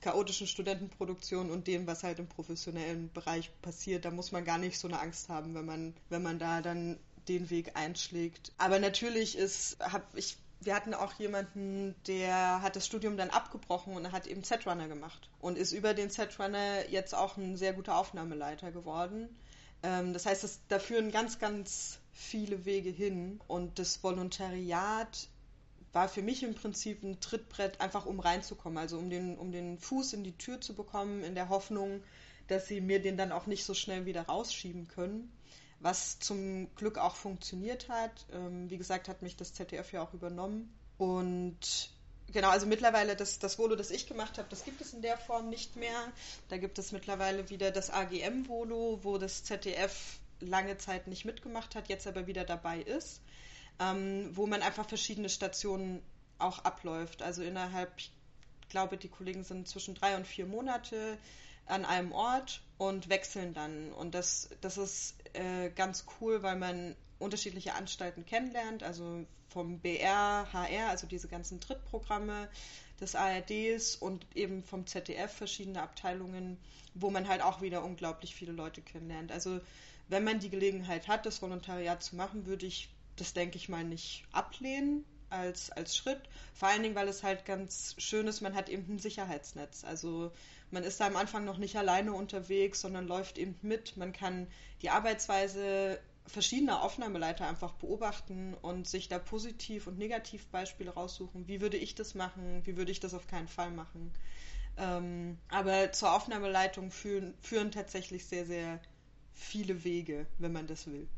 chaotischen 0.00 0.46
Studentenproduktionen 0.46 1.50
und 1.50 1.66
dem, 1.66 1.86
was 1.86 2.02
halt 2.02 2.18
im 2.18 2.28
professionellen 2.28 3.10
Bereich 3.12 3.50
passiert. 3.62 4.04
Da 4.04 4.10
muss 4.10 4.32
man 4.32 4.44
gar 4.44 4.58
nicht 4.58 4.78
so 4.78 4.88
eine 4.88 5.00
Angst 5.00 5.28
haben, 5.28 5.54
wenn 5.54 5.64
man, 5.64 5.94
wenn 6.08 6.22
man 6.22 6.38
da 6.38 6.60
dann 6.60 6.98
den 7.28 7.50
Weg 7.50 7.76
einschlägt. 7.76 8.52
Aber 8.58 8.78
natürlich 8.78 9.36
ist, 9.36 9.78
habe 9.80 10.04
ich 10.14 10.36
wir 10.60 10.74
hatten 10.74 10.94
auch 10.94 11.12
jemanden, 11.14 11.94
der 12.06 12.62
hat 12.62 12.76
das 12.76 12.86
Studium 12.86 13.16
dann 13.16 13.30
abgebrochen 13.30 13.94
und 13.94 14.10
hat 14.10 14.26
eben 14.26 14.42
Z-Runner 14.42 14.88
gemacht 14.88 15.30
und 15.40 15.56
ist 15.56 15.72
über 15.72 15.94
den 15.94 16.10
Z-Runner 16.10 16.88
jetzt 16.88 17.14
auch 17.14 17.36
ein 17.36 17.56
sehr 17.56 17.72
guter 17.72 17.96
Aufnahmeleiter 17.96 18.72
geworden. 18.72 19.28
Ähm, 19.82 20.12
das 20.12 20.26
heißt, 20.26 20.42
das, 20.42 20.60
da 20.68 20.78
führen 20.78 21.12
ganz, 21.12 21.38
ganz 21.38 22.00
viele 22.12 22.64
Wege 22.64 22.90
hin 22.90 23.40
und 23.46 23.78
das 23.78 24.02
Volontariat 24.02 25.28
war 25.92 26.08
für 26.08 26.22
mich 26.22 26.42
im 26.42 26.54
Prinzip 26.54 27.02
ein 27.02 27.20
Trittbrett, 27.20 27.80
einfach 27.80 28.04
um 28.04 28.20
reinzukommen, 28.20 28.78
also 28.78 28.98
um 28.98 29.08
den, 29.08 29.38
um 29.38 29.52
den 29.52 29.78
Fuß 29.78 30.12
in 30.12 30.24
die 30.24 30.36
Tür 30.36 30.60
zu 30.60 30.74
bekommen, 30.74 31.22
in 31.22 31.34
der 31.34 31.48
Hoffnung, 31.48 32.02
dass 32.48 32.66
sie 32.66 32.80
mir 32.80 33.00
den 33.00 33.16
dann 33.16 33.32
auch 33.32 33.46
nicht 33.46 33.64
so 33.64 33.74
schnell 33.74 34.04
wieder 34.04 34.22
rausschieben 34.22 34.88
können 34.88 35.32
was 35.80 36.18
zum 36.18 36.74
Glück 36.74 36.98
auch 36.98 37.16
funktioniert 37.16 37.88
hat. 37.88 38.26
Ähm, 38.32 38.68
wie 38.70 38.78
gesagt, 38.78 39.08
hat 39.08 39.22
mich 39.22 39.36
das 39.36 39.54
ZDF 39.54 39.92
ja 39.92 40.02
auch 40.02 40.12
übernommen. 40.14 40.72
Und 40.96 41.90
genau, 42.32 42.50
also 42.50 42.66
mittlerweile 42.66 43.14
das, 43.14 43.38
das 43.38 43.58
Volo, 43.58 43.76
das 43.76 43.90
ich 43.90 44.06
gemacht 44.06 44.38
habe, 44.38 44.48
das 44.50 44.64
gibt 44.64 44.80
es 44.80 44.92
in 44.92 45.02
der 45.02 45.16
Form 45.16 45.48
nicht 45.48 45.76
mehr. 45.76 46.12
Da 46.48 46.56
gibt 46.56 46.78
es 46.78 46.92
mittlerweile 46.92 47.48
wieder 47.50 47.70
das 47.70 47.90
AGM-Volo, 47.90 49.00
wo 49.02 49.18
das 49.18 49.44
ZDF 49.44 50.18
lange 50.40 50.76
Zeit 50.78 51.06
nicht 51.06 51.24
mitgemacht 51.24 51.74
hat, 51.74 51.88
jetzt 51.88 52.06
aber 52.06 52.26
wieder 52.26 52.44
dabei 52.44 52.80
ist, 52.80 53.20
ähm, 53.80 54.30
wo 54.34 54.46
man 54.46 54.62
einfach 54.62 54.88
verschiedene 54.88 55.28
Stationen 55.28 56.02
auch 56.38 56.60
abläuft. 56.60 57.22
Also 57.22 57.42
innerhalb, 57.42 57.92
ich 57.98 58.12
glaube, 58.68 58.96
die 58.96 59.08
Kollegen 59.08 59.44
sind 59.44 59.68
zwischen 59.68 59.94
drei 59.94 60.16
und 60.16 60.26
vier 60.26 60.46
Monate 60.46 61.18
an 61.66 61.84
einem 61.84 62.12
Ort 62.12 62.62
und 62.78 63.08
wechseln 63.08 63.52
dann. 63.54 63.92
Und 63.92 64.14
das, 64.14 64.48
das 64.60 64.78
ist 64.78 65.14
äh, 65.34 65.70
ganz 65.70 66.06
cool, 66.20 66.42
weil 66.42 66.56
man 66.56 66.96
unterschiedliche 67.18 67.74
Anstalten 67.74 68.24
kennenlernt, 68.24 68.82
also 68.82 69.24
vom 69.48 69.80
BR, 69.80 70.46
HR, 70.52 70.88
also 70.88 71.06
diese 71.06 71.28
ganzen 71.28 71.58
Drittprogramme 71.58 72.48
des 73.00 73.14
ARDs 73.14 73.96
und 73.96 74.26
eben 74.34 74.62
vom 74.62 74.86
ZDF 74.86 75.32
verschiedene 75.32 75.82
Abteilungen, 75.82 76.58
wo 76.94 77.10
man 77.10 77.28
halt 77.28 77.42
auch 77.42 77.60
wieder 77.60 77.84
unglaublich 77.84 78.34
viele 78.34 78.52
Leute 78.52 78.80
kennenlernt. 78.80 79.32
Also 79.32 79.60
wenn 80.08 80.24
man 80.24 80.38
die 80.38 80.50
Gelegenheit 80.50 81.08
hat, 81.08 81.26
das 81.26 81.42
Volontariat 81.42 82.02
zu 82.02 82.16
machen, 82.16 82.46
würde 82.46 82.66
ich 82.66 82.88
das, 83.16 83.34
denke 83.34 83.56
ich 83.56 83.68
mal, 83.68 83.84
nicht 83.84 84.24
ablehnen 84.32 85.04
als, 85.30 85.70
als 85.70 85.96
Schritt. 85.96 86.20
Vor 86.54 86.68
allen 86.68 86.82
Dingen, 86.82 86.94
weil 86.94 87.08
es 87.08 87.22
halt 87.22 87.44
ganz 87.44 87.94
schön 87.98 88.26
ist, 88.26 88.40
man 88.40 88.54
hat 88.54 88.68
eben 88.68 88.84
ein 88.88 88.98
Sicherheitsnetz. 88.98 89.84
Also 89.84 90.32
man 90.70 90.84
ist 90.84 91.00
da 91.00 91.06
am 91.06 91.16
Anfang 91.16 91.44
noch 91.44 91.58
nicht 91.58 91.76
alleine 91.76 92.12
unterwegs, 92.12 92.80
sondern 92.80 93.06
läuft 93.06 93.38
eben 93.38 93.56
mit. 93.62 93.96
Man 93.96 94.12
kann 94.12 94.46
die 94.82 94.90
Arbeitsweise 94.90 95.98
verschiedener 96.26 96.82
Aufnahmeleiter 96.82 97.48
einfach 97.48 97.72
beobachten 97.72 98.54
und 98.54 98.86
sich 98.86 99.08
da 99.08 99.18
positiv 99.18 99.86
und 99.86 99.98
negativ 99.98 100.46
Beispiele 100.46 100.90
raussuchen. 100.90 101.48
Wie 101.48 101.60
würde 101.60 101.76
ich 101.76 101.94
das 101.94 102.14
machen? 102.14 102.62
Wie 102.64 102.76
würde 102.76 102.92
ich 102.92 103.00
das 103.00 103.14
auf 103.14 103.26
keinen 103.26 103.48
Fall 103.48 103.70
machen? 103.70 104.12
Ähm, 104.76 105.38
aber 105.48 105.92
zur 105.92 106.12
Aufnahmeleitung 106.12 106.90
führen, 106.90 107.34
führen 107.40 107.72
tatsächlich 107.72 108.26
sehr, 108.26 108.46
sehr 108.46 108.80
viele 109.32 109.84
Wege, 109.84 110.26
wenn 110.38 110.52
man 110.52 110.66
das 110.66 110.86
will. 110.86 111.08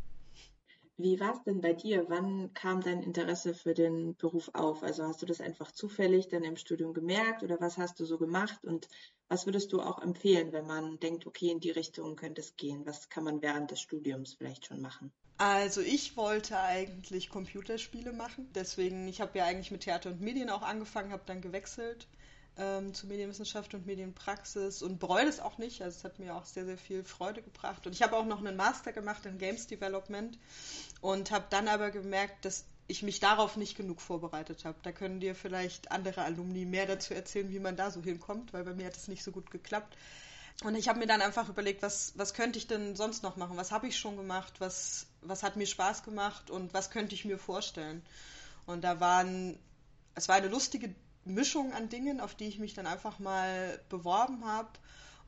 Wie 1.02 1.18
war 1.18 1.32
es 1.32 1.42
denn 1.44 1.60
bei 1.60 1.72
dir? 1.72 2.04
Wann 2.08 2.52
kam 2.52 2.82
dein 2.82 3.02
Interesse 3.02 3.54
für 3.54 3.72
den 3.72 4.16
Beruf 4.16 4.50
auf? 4.52 4.82
Also 4.82 5.04
hast 5.04 5.22
du 5.22 5.26
das 5.26 5.40
einfach 5.40 5.72
zufällig 5.72 6.28
dann 6.28 6.44
im 6.44 6.56
Studium 6.56 6.92
gemerkt 6.92 7.42
oder 7.42 7.58
was 7.60 7.78
hast 7.78 8.00
du 8.00 8.04
so 8.04 8.18
gemacht? 8.18 8.64
Und 8.64 8.86
was 9.28 9.46
würdest 9.46 9.72
du 9.72 9.80
auch 9.80 10.02
empfehlen, 10.02 10.52
wenn 10.52 10.66
man 10.66 10.98
denkt, 11.00 11.26
okay, 11.26 11.50
in 11.50 11.60
die 11.60 11.70
Richtung 11.70 12.16
könnte 12.16 12.42
es 12.42 12.56
gehen? 12.56 12.84
Was 12.84 13.08
kann 13.08 13.24
man 13.24 13.40
während 13.40 13.70
des 13.70 13.80
Studiums 13.80 14.34
vielleicht 14.34 14.66
schon 14.66 14.82
machen? 14.82 15.10
Also 15.38 15.80
ich 15.80 16.18
wollte 16.18 16.60
eigentlich 16.60 17.30
Computerspiele 17.30 18.12
machen. 18.12 18.50
Deswegen, 18.54 19.08
ich 19.08 19.22
habe 19.22 19.38
ja 19.38 19.46
eigentlich 19.46 19.70
mit 19.70 19.82
Theater 19.82 20.10
und 20.10 20.20
Medien 20.20 20.50
auch 20.50 20.62
angefangen, 20.62 21.12
habe 21.12 21.22
dann 21.24 21.40
gewechselt 21.40 22.08
ähm, 22.56 22.94
zu 22.94 23.06
Medienwissenschaft 23.06 23.74
und 23.74 23.86
Medienpraxis 23.86 24.82
und 24.82 24.98
bereue 24.98 25.26
das 25.26 25.40
auch 25.40 25.58
nicht. 25.58 25.82
Also 25.82 25.98
es 25.98 26.04
hat 26.04 26.18
mir 26.18 26.34
auch 26.34 26.44
sehr, 26.44 26.64
sehr 26.64 26.78
viel 26.78 27.04
Freude 27.04 27.42
gebracht. 27.42 27.86
Und 27.86 27.94
ich 27.94 28.02
habe 28.02 28.16
auch 28.16 28.26
noch 28.26 28.38
einen 28.38 28.56
Master 28.56 28.92
gemacht 28.92 29.24
in 29.26 29.38
Games 29.38 29.66
Development 29.66 30.38
und 31.00 31.30
habe 31.30 31.46
dann 31.50 31.68
aber 31.68 31.90
gemerkt, 31.90 32.44
dass 32.44 32.64
ich 32.86 33.02
mich 33.02 33.20
darauf 33.20 33.56
nicht 33.56 33.76
genug 33.76 34.00
vorbereitet 34.00 34.64
habe. 34.64 34.78
Da 34.82 34.92
können 34.92 35.20
dir 35.20 35.34
vielleicht 35.34 35.92
andere 35.92 36.22
Alumni 36.22 36.64
mehr 36.64 36.86
dazu 36.86 37.14
erzählen, 37.14 37.50
wie 37.50 37.60
man 37.60 37.76
da 37.76 37.90
so 37.90 38.02
hinkommt, 38.02 38.52
weil 38.52 38.64
bei 38.64 38.74
mir 38.74 38.86
hat 38.86 38.96
es 38.96 39.08
nicht 39.08 39.22
so 39.22 39.30
gut 39.30 39.50
geklappt. 39.50 39.96
Und 40.64 40.74
ich 40.74 40.88
habe 40.88 40.98
mir 40.98 41.06
dann 41.06 41.22
einfach 41.22 41.48
überlegt, 41.48 41.82
was, 41.82 42.12
was 42.16 42.34
könnte 42.34 42.58
ich 42.58 42.66
denn 42.66 42.94
sonst 42.96 43.22
noch 43.22 43.36
machen? 43.36 43.56
Was 43.56 43.70
habe 43.70 43.86
ich 43.86 43.96
schon 43.96 44.16
gemacht? 44.16 44.54
Was, 44.58 45.06
was 45.22 45.42
hat 45.42 45.56
mir 45.56 45.66
Spaß 45.66 46.02
gemacht? 46.02 46.50
Und 46.50 46.74
was 46.74 46.90
könnte 46.90 47.14
ich 47.14 47.24
mir 47.24 47.38
vorstellen? 47.38 48.02
Und 48.66 48.82
da 48.82 49.00
waren, 49.00 49.58
es 50.14 50.28
war 50.28 50.36
eine 50.36 50.48
lustige 50.48 50.94
Mischung 51.24 51.72
an 51.72 51.88
Dingen, 51.88 52.20
auf 52.20 52.34
die 52.34 52.46
ich 52.46 52.58
mich 52.58 52.74
dann 52.74 52.86
einfach 52.86 53.18
mal 53.18 53.80
beworben 53.88 54.44
habe. 54.44 54.70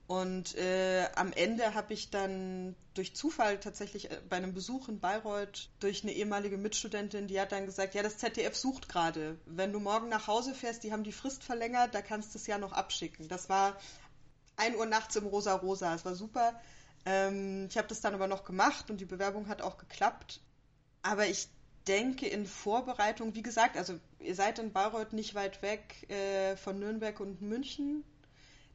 Und 0.06 0.56
äh, 0.56 1.08
am 1.14 1.32
Ende 1.32 1.74
habe 1.74 1.94
ich 1.94 2.10
dann 2.10 2.74
durch 2.94 3.14
Zufall 3.14 3.58
tatsächlich 3.60 4.10
äh, 4.10 4.20
bei 4.28 4.36
einem 4.36 4.52
Besuch 4.52 4.88
in 4.88 5.00
Bayreuth 5.00 5.70
durch 5.80 6.02
eine 6.02 6.12
ehemalige 6.12 6.58
Mitstudentin, 6.58 7.28
die 7.28 7.40
hat 7.40 7.52
dann 7.52 7.66
gesagt, 7.66 7.94
ja, 7.94 8.02
das 8.02 8.18
ZDF 8.18 8.56
sucht 8.56 8.88
gerade. 8.88 9.38
Wenn 9.46 9.72
du 9.72 9.80
morgen 9.80 10.08
nach 10.08 10.26
Hause 10.26 10.54
fährst, 10.54 10.82
die 10.82 10.92
haben 10.92 11.04
die 11.04 11.12
Frist 11.12 11.44
verlängert, 11.44 11.94
da 11.94 12.02
kannst 12.02 12.34
du 12.34 12.38
es 12.38 12.46
ja 12.46 12.58
noch 12.58 12.72
abschicken. 12.72 13.28
Das 13.28 13.48
war 13.48 13.76
1 14.56 14.76
Uhr 14.76 14.86
nachts 14.86 15.16
im 15.16 15.26
Rosa 15.26 15.54
Rosa. 15.54 15.94
Es 15.94 16.04
war 16.04 16.14
super. 16.14 16.60
Ähm, 17.06 17.68
ich 17.70 17.78
habe 17.78 17.88
das 17.88 18.00
dann 18.00 18.14
aber 18.14 18.26
noch 18.26 18.44
gemacht 18.44 18.90
und 18.90 19.00
die 19.00 19.06
Bewerbung 19.06 19.48
hat 19.48 19.62
auch 19.62 19.78
geklappt. 19.78 20.40
Aber 21.02 21.26
ich 21.26 21.48
denke 21.88 22.26
in 22.28 22.46
Vorbereitung, 22.46 23.34
wie 23.34 23.42
gesagt, 23.42 23.76
also 23.76 23.98
ihr 24.20 24.34
seid 24.34 24.58
in 24.58 24.72
Bayreuth 24.72 25.12
nicht 25.12 25.34
weit 25.34 25.62
weg 25.62 26.08
äh, 26.10 26.56
von 26.56 26.78
Nürnberg 26.78 27.18
und 27.20 27.42
München 27.42 28.04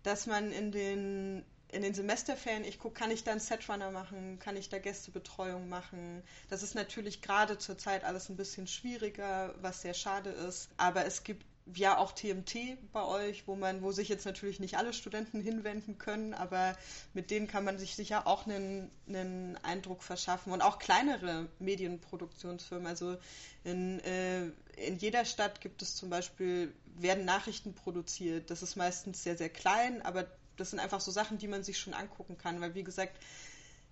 dass 0.07 0.25
man 0.25 0.51
in 0.51 0.71
den 0.71 1.45
in 1.69 1.81
den 1.81 1.93
Semesterferien, 1.93 2.63
ich 2.63 2.79
gucke, 2.79 2.93
kann 2.97 3.11
ich 3.11 3.25
da 3.25 3.31
einen 3.31 3.41
Setrunner 3.41 3.91
machen, 3.91 4.39
kann 4.39 4.55
ich 4.55 4.69
da 4.69 4.79
Gästebetreuung 4.79 5.67
machen. 5.67 6.23
Das 6.49 6.63
ist 6.63 6.75
natürlich 6.75 7.21
gerade 7.21 7.57
zur 7.57 7.77
Zeit 7.77 8.05
alles 8.05 8.29
ein 8.29 8.37
bisschen 8.37 8.67
schwieriger, 8.67 9.53
was 9.59 9.81
sehr 9.81 9.93
schade 9.93 10.29
ist. 10.29 10.69
Aber 10.77 11.05
es 11.05 11.25
gibt 11.25 11.45
ja 11.75 11.97
auch 11.97 12.11
TMT 12.11 12.77
bei 12.91 13.03
euch, 13.03 13.47
wo 13.47 13.55
man, 13.55 13.81
wo 13.81 13.91
sich 13.91 14.09
jetzt 14.09 14.25
natürlich 14.25 14.59
nicht 14.59 14.77
alle 14.77 14.93
Studenten 14.93 15.41
hinwenden 15.41 15.97
können, 15.97 16.33
aber 16.33 16.77
mit 17.13 17.31
denen 17.31 17.47
kann 17.47 17.63
man 17.63 17.77
sich 17.77 17.95
sicher 17.95 18.27
auch 18.27 18.45
einen, 18.45 18.91
einen 19.07 19.57
Eindruck 19.63 20.03
verschaffen. 20.03 20.53
Und 20.53 20.61
auch 20.61 20.79
kleinere 20.79 21.47
Medienproduktionsfirmen. 21.59 22.87
Also 22.87 23.17
in, 23.63 23.99
äh, 24.01 24.45
in 24.77 24.97
jeder 24.97 25.25
Stadt 25.25 25.61
gibt 25.61 25.81
es 25.81 25.95
zum 25.95 26.09
Beispiel, 26.09 26.73
werden 26.95 27.25
Nachrichten 27.25 27.73
produziert. 27.73 28.49
Das 28.49 28.61
ist 28.61 28.75
meistens 28.75 29.23
sehr, 29.23 29.37
sehr 29.37 29.49
klein, 29.49 30.01
aber 30.01 30.25
das 30.55 30.71
sind 30.71 30.79
einfach 30.79 31.01
so 31.01 31.11
Sachen, 31.11 31.37
die 31.37 31.47
man 31.47 31.63
sich 31.63 31.77
schon 31.77 31.93
angucken 31.93 32.37
kann, 32.37 32.61
weil 32.61 32.73
wie 32.75 32.83
gesagt, 32.83 33.17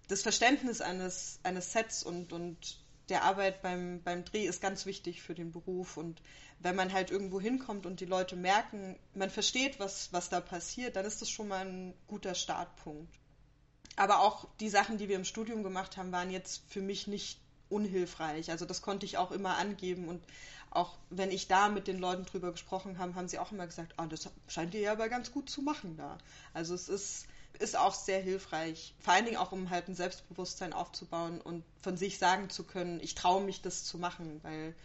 das 0.07 0.21
Verständnis 0.21 0.81
eines, 0.81 1.39
eines 1.43 1.71
Sets 1.71 2.03
und, 2.03 2.31
und 2.31 2.84
der 3.09 3.23
Arbeit 3.23 3.61
beim, 3.61 4.01
beim 4.03 4.25
Dreh 4.25 4.45
ist 4.45 4.61
ganz 4.61 4.85
wichtig 4.85 5.21
für 5.21 5.35
den 5.35 5.51
Beruf. 5.51 5.97
Und 5.97 6.21
wenn 6.59 6.75
man 6.75 6.93
halt 6.93 7.11
irgendwo 7.11 7.39
hinkommt 7.39 7.85
und 7.85 7.99
die 7.99 8.05
Leute 8.05 8.35
merken, 8.35 8.97
man 9.13 9.29
versteht, 9.29 9.79
was, 9.79 10.11
was 10.11 10.29
da 10.29 10.41
passiert, 10.41 10.95
dann 10.95 11.05
ist 11.05 11.21
das 11.21 11.29
schon 11.29 11.47
mal 11.47 11.65
ein 11.65 11.93
guter 12.07 12.35
Startpunkt. 12.35 13.13
Aber 13.95 14.19
auch 14.19 14.47
die 14.59 14.69
Sachen, 14.69 14.97
die 14.97 15.07
wir 15.07 15.15
im 15.15 15.25
Studium 15.25 15.63
gemacht 15.63 15.97
haben, 15.97 16.11
waren 16.11 16.31
jetzt 16.31 16.63
für 16.67 16.81
mich 16.81 17.07
nicht 17.07 17.39
unhilfreich. 17.69 18.51
Also 18.51 18.65
das 18.65 18.81
konnte 18.81 19.05
ich 19.05 19.17
auch 19.17 19.31
immer 19.31 19.57
angeben 19.57 20.07
und 20.07 20.23
auch 20.69 20.97
wenn 21.09 21.31
ich 21.31 21.47
da 21.47 21.69
mit 21.69 21.87
den 21.87 21.99
Leuten 21.99 22.25
drüber 22.25 22.51
gesprochen 22.51 22.97
habe, 22.97 23.15
haben 23.15 23.29
sie 23.29 23.39
auch 23.39 23.51
immer 23.51 23.65
gesagt, 23.65 23.93
ah, 23.97 24.07
das 24.07 24.29
scheint 24.47 24.73
ihr 24.73 24.81
ja 24.81 24.91
aber 24.91 25.07
ganz 25.07 25.31
gut 25.31 25.49
zu 25.49 25.61
machen 25.61 25.95
da. 25.95 26.17
Also 26.53 26.75
es 26.75 26.89
ist 26.89 27.27
ist 27.55 27.77
auch 27.77 27.93
sehr 27.93 28.21
hilfreich. 28.21 28.93
Vor 28.99 29.13
allen 29.13 29.25
Dingen 29.25 29.37
auch, 29.37 29.51
um 29.51 29.69
halt 29.69 29.87
ein 29.87 29.95
Selbstbewusstsein 29.95 30.73
aufzubauen 30.73 31.41
und 31.41 31.63
von 31.81 31.97
sich 31.97 32.17
sagen 32.17 32.49
zu 32.49 32.63
können, 32.63 32.99
ich 33.01 33.15
traue 33.15 33.43
mich, 33.43 33.61
das 33.61 33.83
zu 33.83 33.97
machen, 33.97 34.39
weil 34.43 34.75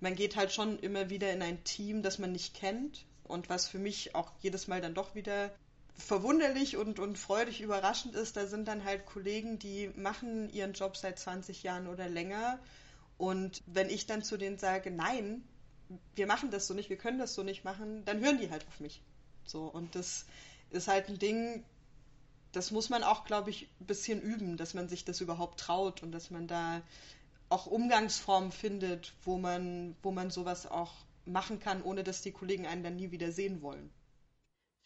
man 0.00 0.14
geht 0.14 0.36
halt 0.36 0.52
schon 0.52 0.78
immer 0.78 1.10
wieder 1.10 1.32
in 1.32 1.42
ein 1.42 1.64
Team, 1.64 2.02
das 2.02 2.18
man 2.18 2.32
nicht 2.32 2.54
kennt 2.54 3.06
und 3.24 3.48
was 3.48 3.66
für 3.66 3.78
mich 3.78 4.14
auch 4.14 4.32
jedes 4.40 4.68
Mal 4.68 4.80
dann 4.80 4.94
doch 4.94 5.14
wieder 5.14 5.50
verwunderlich 5.96 6.76
und, 6.76 6.98
und 6.98 7.18
freudig 7.18 7.60
überraschend 7.60 8.14
ist, 8.14 8.36
da 8.36 8.46
sind 8.46 8.66
dann 8.66 8.84
halt 8.84 9.06
Kollegen, 9.06 9.58
die 9.58 9.90
machen 9.96 10.50
ihren 10.52 10.72
Job 10.72 10.96
seit 10.96 11.18
20 11.18 11.62
Jahren 11.62 11.86
oder 11.86 12.08
länger 12.08 12.58
und 13.16 13.62
wenn 13.66 13.88
ich 13.88 14.06
dann 14.06 14.22
zu 14.22 14.36
denen 14.36 14.58
sage, 14.58 14.90
nein, 14.90 15.44
wir 16.14 16.26
machen 16.26 16.50
das 16.50 16.66
so 16.66 16.74
nicht, 16.74 16.90
wir 16.90 16.96
können 16.96 17.18
das 17.18 17.34
so 17.34 17.42
nicht 17.42 17.64
machen, 17.64 18.04
dann 18.04 18.20
hören 18.20 18.38
die 18.38 18.50
halt 18.50 18.66
auf 18.66 18.80
mich. 18.80 19.02
So, 19.44 19.64
und 19.64 19.94
das 19.94 20.26
ist 20.70 20.88
halt 20.88 21.08
ein 21.08 21.18
Ding, 21.18 21.64
das 22.54 22.70
muss 22.70 22.88
man 22.88 23.02
auch, 23.02 23.24
glaube 23.24 23.50
ich, 23.50 23.68
ein 23.80 23.86
bisschen 23.86 24.20
üben, 24.20 24.56
dass 24.56 24.74
man 24.74 24.88
sich 24.88 25.04
das 25.04 25.20
überhaupt 25.20 25.60
traut 25.60 26.02
und 26.02 26.12
dass 26.12 26.30
man 26.30 26.46
da 26.46 26.82
auch 27.48 27.66
Umgangsformen 27.66 28.52
findet, 28.52 29.12
wo 29.22 29.36
man, 29.36 29.96
wo 30.02 30.10
man 30.10 30.30
sowas 30.30 30.66
auch 30.70 30.92
machen 31.26 31.58
kann, 31.58 31.82
ohne 31.82 32.04
dass 32.04 32.22
die 32.22 32.32
Kollegen 32.32 32.66
einen 32.66 32.82
dann 32.82 32.96
nie 32.96 33.10
wieder 33.10 33.32
sehen 33.32 33.62
wollen. 33.62 33.90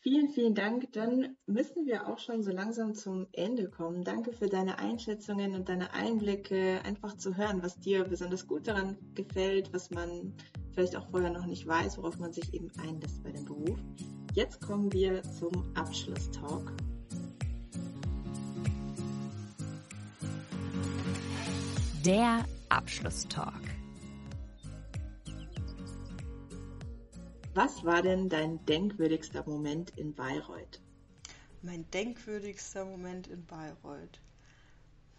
Vielen, 0.01 0.29
vielen 0.29 0.55
Dank. 0.55 0.93
Dann 0.93 1.37
müssen 1.47 1.85
wir 1.85 2.09
auch 2.09 2.19
schon 2.19 2.43
so 2.43 2.53
langsam 2.53 2.95
zum 2.95 3.27
Ende 3.33 3.69
kommen. 3.69 4.05
Danke 4.05 4.33
für 4.33 4.49
deine 4.49 4.79
Einschätzungen 4.79 5.55
und 5.55 5.69
deine 5.69 5.93
Einblicke, 5.93 6.81
einfach 6.85 7.17
zu 7.17 7.37
hören, 7.37 7.63
was 7.63 7.81
dir 7.81 8.05
besonders 8.05 8.47
gut 8.47 8.69
daran 8.69 8.97
gefällt, 9.15 9.73
was 9.73 9.91
man 9.91 10.35
vielleicht 10.73 10.95
auch 10.95 11.11
vorher 11.11 11.31
noch 11.31 11.47
nicht 11.47 11.67
weiß, 11.67 11.99
worauf 11.99 12.19
man 12.19 12.33
sich 12.33 12.55
eben 12.55 12.71
einlässt 12.79 13.23
bei 13.25 13.33
dem 13.33 13.45
Beruf. 13.45 13.79
Jetzt 14.35 14.61
kommen 14.61 14.93
wir 14.93 15.23
zum 15.25 15.75
Abschlusstalk. 15.75 16.73
Der 22.09 22.47
Abschlusstalk. 22.71 23.69
Was 27.53 27.85
war 27.85 28.01
denn 28.01 28.31
dein 28.31 28.65
denkwürdigster 28.65 29.45
Moment 29.47 29.91
in 29.99 30.15
Bayreuth? 30.15 30.81
Mein 31.61 31.85
denkwürdigster 31.91 32.87
Moment 32.87 33.27
in 33.27 33.45
Bayreuth. 33.45 34.23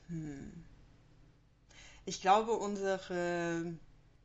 Hm. 0.08 0.66
Ich 2.06 2.22
glaube, 2.22 2.54
unsere 2.54 3.78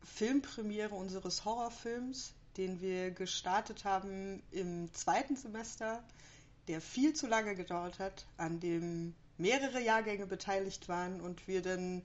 Filmpremiere 0.03 0.95
unseres 0.95 1.45
Horrorfilms, 1.45 2.33
den 2.57 2.81
wir 2.81 3.11
gestartet 3.11 3.85
haben 3.85 4.43
im 4.53 4.91
zweiten 4.95 5.37
Semester, 5.37 6.03
der 6.69 6.81
viel 6.81 7.13
zu 7.13 7.27
lange 7.27 7.57
gedauert 7.57 7.99
hat, 7.99 8.25
an 8.39 8.59
dem 8.59 9.15
mehrere 9.37 9.83
Jahrgänge 9.83 10.27
beteiligt 10.27 10.89
waren 10.89 11.21
und 11.21 11.47
wir 11.47 11.61
dann 11.61 12.01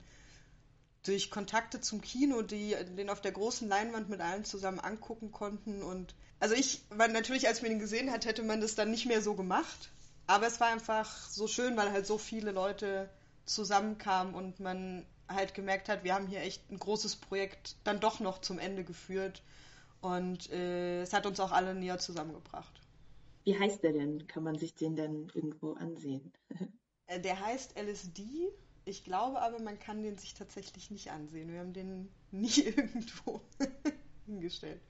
durch 1.02 1.30
Kontakte 1.30 1.80
zum 1.80 2.00
Kino, 2.00 2.42
die 2.42 2.76
den 2.96 3.10
auf 3.10 3.20
der 3.20 3.32
großen 3.32 3.68
Leinwand 3.68 4.08
mit 4.08 4.20
allen 4.20 4.44
zusammen 4.44 4.80
angucken 4.80 5.32
konnten. 5.32 5.82
Und 5.82 6.14
also 6.38 6.54
ich, 6.54 6.82
man, 6.94 7.12
natürlich, 7.12 7.48
als 7.48 7.62
man 7.62 7.72
ihn 7.72 7.78
gesehen 7.78 8.10
hat, 8.10 8.26
hätte 8.26 8.42
man 8.42 8.60
das 8.60 8.74
dann 8.74 8.90
nicht 8.90 9.06
mehr 9.06 9.22
so 9.22 9.34
gemacht. 9.34 9.90
Aber 10.26 10.46
es 10.46 10.60
war 10.60 10.68
einfach 10.68 11.28
so 11.28 11.46
schön, 11.46 11.76
weil 11.76 11.90
halt 11.90 12.06
so 12.06 12.18
viele 12.18 12.52
Leute 12.52 13.08
zusammenkamen 13.46 14.34
und 14.34 14.60
man 14.60 15.06
halt 15.26 15.54
gemerkt 15.54 15.88
hat, 15.88 16.04
wir 16.04 16.14
haben 16.14 16.26
hier 16.26 16.40
echt 16.40 16.70
ein 16.70 16.78
großes 16.78 17.16
Projekt 17.16 17.76
dann 17.84 18.00
doch 18.00 18.20
noch 18.20 18.40
zum 18.40 18.58
Ende 18.58 18.84
geführt. 18.84 19.42
Und 20.00 20.50
äh, 20.50 21.02
es 21.02 21.12
hat 21.12 21.26
uns 21.26 21.40
auch 21.40 21.52
alle 21.52 21.74
näher 21.74 21.98
zusammengebracht. 21.98 22.80
Wie 23.44 23.58
heißt 23.58 23.82
der 23.82 23.92
denn? 23.92 24.26
Kann 24.26 24.42
man 24.42 24.58
sich 24.58 24.74
den 24.74 24.96
dann 24.96 25.30
irgendwo 25.34 25.72
ansehen? 25.74 26.32
Äh, 27.06 27.20
der 27.20 27.40
heißt 27.40 27.76
LSD 27.76 28.52
ich 28.84 29.04
glaube 29.04 29.40
aber, 29.40 29.60
man 29.60 29.78
kann 29.78 30.02
den 30.02 30.18
sich 30.18 30.34
tatsächlich 30.34 30.90
nicht 30.90 31.10
ansehen. 31.10 31.52
Wir 31.52 31.60
haben 31.60 31.72
den 31.72 32.08
nie 32.30 32.60
irgendwo 32.60 33.40
hingestellt. 34.26 34.80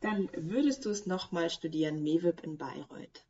Dann 0.00 0.28
würdest 0.34 0.84
du 0.84 0.90
es 0.90 1.06
nochmal 1.06 1.50
studieren, 1.50 2.02
MEWIP 2.02 2.42
in 2.44 2.58
Bayreuth? 2.58 3.24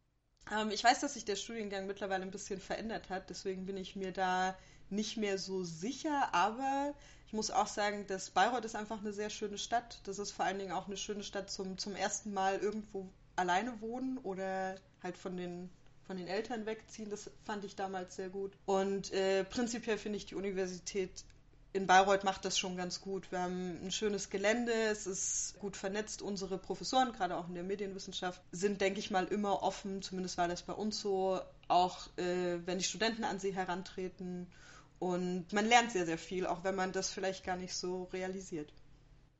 Ähm, 0.51 0.71
ich 0.71 0.83
weiß, 0.83 1.01
dass 1.01 1.15
sich 1.15 1.25
der 1.25 1.37
Studiengang 1.37 1.87
mittlerweile 1.87 2.23
ein 2.23 2.31
bisschen 2.31 2.61
verändert 2.61 3.09
hat, 3.09 3.31
deswegen 3.31 3.67
bin 3.67 3.77
ich 3.77 3.97
mir 3.97 4.13
da 4.13 4.57
nicht 4.91 5.17
mehr 5.17 5.39
so 5.39 5.65
sicher, 5.65 6.33
aber 6.33 6.95
ich 7.27 7.33
muss 7.33 7.51
auch 7.51 7.67
sagen, 7.67 8.07
dass 8.07 8.31
Bayreuth 8.31 8.65
ist 8.65 8.77
einfach 8.77 9.01
eine 9.01 9.13
sehr 9.13 9.31
schöne 9.31 9.59
Stadt. 9.59 10.01
Das 10.05 10.21
ist 10.21 10.31
vor 10.31 10.45
allen 10.45 10.59
Dingen 10.59 10.73
auch 10.73 10.87
eine 10.87 10.97
schöne 10.97 11.25
Stadt 11.25 11.51
zum, 11.51 11.77
zum 11.77 11.97
ersten 11.97 12.33
Mal 12.33 12.59
irgendwo 12.59 13.09
alleine 13.35 13.81
wohnen 13.81 14.19
oder 14.19 14.77
halt 15.03 15.19
von 15.19 15.37
den 15.37 15.69
von 16.07 16.17
den 16.17 16.29
Eltern 16.29 16.67
wegziehen. 16.67 17.11
Das 17.11 17.31
fand 17.45 17.65
ich 17.65 17.77
damals 17.77 18.17
sehr 18.17 18.29
gut. 18.29 18.53
Und 18.67 19.13
äh, 19.13 19.45
prinzipiell 19.45 19.99
finde 19.99 20.19
ich 20.19 20.27
die 20.27 20.35
Universität 20.35 21.25
in 21.77 21.87
Bayreuth 21.87 22.25
macht 22.25 22.45
das 22.47 22.59
schon 22.59 22.77
ganz 22.77 23.03
gut. 23.03 23.31
Wir 23.31 23.41
haben 23.41 23.85
ein 23.85 23.93
schönes 23.93 24.31
Gelände, 24.31 24.73
es 24.73 25.07
ist 25.07 25.59
gut 25.59 25.77
vernetzt. 25.77 26.23
Unsere 26.23 26.57
Professoren, 26.57 27.13
gerade 27.13 27.37
auch 27.37 27.49
in 27.49 27.55
der 27.55 27.65
Medienwissenschaft, 27.65 28.43
sind, 28.51 28.81
denke 28.81 28.99
ich 28.99 29.11
mal, 29.11 29.27
immer 29.27 29.63
offen. 29.63 30.01
Zumindest 30.01 30.39
war 30.39 30.49
das 30.49 30.63
bei 30.63 30.73
uns 30.73 30.99
so. 30.99 31.39
Auch 31.69 32.07
äh, 32.17 32.59
wenn 32.65 32.79
die 32.79 32.85
Studenten 32.85 33.25
an 33.25 33.39
sie 33.39 33.55
herantreten. 33.55 34.47
Und 34.99 35.53
man 35.53 35.67
lernt 35.67 35.93
sehr, 35.93 36.07
sehr 36.07 36.17
viel, 36.17 36.47
auch 36.47 36.65
wenn 36.65 36.75
man 36.75 36.93
das 36.93 37.11
vielleicht 37.11 37.45
gar 37.45 37.57
nicht 37.57 37.75
so 37.75 38.05
realisiert. 38.05 38.73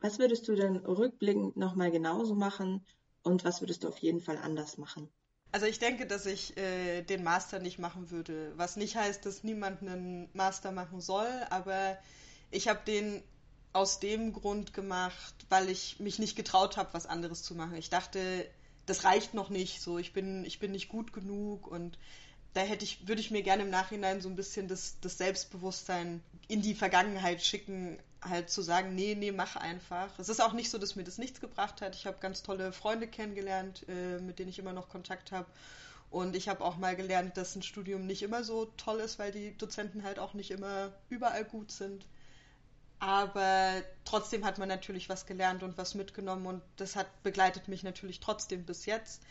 Was 0.01 0.19
würdest 0.19 0.47
du 0.47 0.55
denn 0.55 0.77
rückblickend 0.77 1.57
nochmal 1.57 1.91
genauso 1.91 2.35
machen 2.35 2.85
und 3.23 3.45
was 3.45 3.63
würdest 3.63 3.83
du 3.83 3.89
auf 3.89 3.99
jeden 3.99 4.21
Fall 4.21 4.37
anders 4.37 4.77
machen? 4.77 5.09
Also 5.57 5.65
ich 5.65 5.79
denke, 5.79 6.07
dass 6.07 6.27
ich 6.27 6.55
äh, 6.59 7.01
den 7.01 7.25
Master 7.25 7.61
nicht 7.61 7.79
machen 7.79 8.11
würde, 8.11 8.53
was 8.57 8.77
nicht 8.77 8.95
heißt, 8.95 9.25
dass 9.25 9.43
niemand 9.43 9.81
einen 9.81 10.29
Master 10.35 10.71
machen 10.71 11.01
soll, 11.01 11.31
aber 11.49 11.97
ich 12.51 12.69
habe 12.69 12.81
den 12.87 13.23
aus 13.73 13.99
dem 13.99 14.35
Grund 14.35 14.75
gemacht, 14.75 15.35
weil 15.49 15.71
ich 15.71 15.99
mich 15.99 16.19
nicht 16.19 16.37
getraut 16.37 16.77
habe, 16.77 16.93
was 16.93 17.07
anderes 17.07 17.43
zu 17.43 17.55
machen. 17.55 17.75
Ich 17.77 17.89
dachte, 17.89 18.47
das 18.85 19.05
reicht 19.05 19.33
noch 19.33 19.49
nicht, 19.49 19.81
so 19.81 19.97
ich 19.97 20.13
bin 20.13 20.45
ich 20.45 20.59
bin 20.59 20.73
nicht 20.73 20.91
gut 20.91 21.15
genug 21.15 21.67
und 21.67 21.99
da 22.53 22.61
hätte 22.61 22.85
ich 22.85 23.09
würde 23.09 23.23
ich 23.23 23.31
mir 23.31 23.43
gerne 23.43 23.63
im 23.63 23.71
Nachhinein 23.71 24.21
so 24.21 24.29
ein 24.29 24.37
bisschen 24.37 24.69
das, 24.69 24.99
das 25.01 25.17
Selbstbewusstsein 25.17 26.23
in 26.49 26.61
die 26.61 26.75
Vergangenheit 26.75 27.43
schicken, 27.43 27.99
halt 28.23 28.51
zu 28.51 28.63
sagen, 28.63 28.95
nee, 28.95 29.15
nee, 29.15 29.33
mach 29.33 29.57
einfach. 29.57 30.19
Es 30.19 30.29
ist 30.29 30.41
auch 30.41 30.53
nicht 30.53 30.71
so, 30.71 30.79
dass 30.79 30.97
mir 30.97 31.05
das 31.05 31.19
nichts 31.19 31.41
gebracht 31.41 31.83
hat. 31.83 31.95
Ich 31.95 32.07
habe 32.07 32.19
ganz 32.21 32.43
tolle 32.43 32.73
Freunde 32.73 33.07
kennengelernt, 33.07 33.85
äh, 33.89 34.19
mit 34.21 34.39
denen 34.39 34.51
ich 34.51 34.59
immer 34.59 34.73
noch 34.73 34.89
Kontakt 34.89 35.33
habe. 35.33 35.47
Und 36.11 36.37
ich 36.37 36.49
habe 36.49 36.65
auch 36.65 36.77
mal 36.77 36.97
gelernt, 36.97 37.37
dass 37.37 37.57
ein 37.57 37.63
Studium 37.63 38.07
nicht 38.07 38.23
immer 38.23 38.45
so 38.45 38.67
toll 38.77 39.01
ist, 39.01 39.19
weil 39.19 39.33
die 39.33 39.57
Dozenten 39.59 40.03
halt 40.03 40.19
auch 40.19 40.35
nicht 40.35 40.51
immer 40.51 40.93
überall 41.09 41.45
gut 41.45 41.71
sind. 41.73 42.07
Aber 42.99 43.83
trotzdem 44.05 44.45
hat 44.45 44.59
man 44.59 44.69
natürlich 44.69 45.09
was 45.09 45.27
gelernt 45.27 45.63
und 45.63 45.77
was 45.77 45.95
mitgenommen 45.95 46.47
und 46.47 46.63
das 46.77 46.97
hat 46.97 47.23
begleitet 47.23 47.69
mich 47.69 47.83
natürlich 47.83 48.21
trotzdem 48.21 48.65
bis 48.65 48.87
jetzt. 48.87 49.23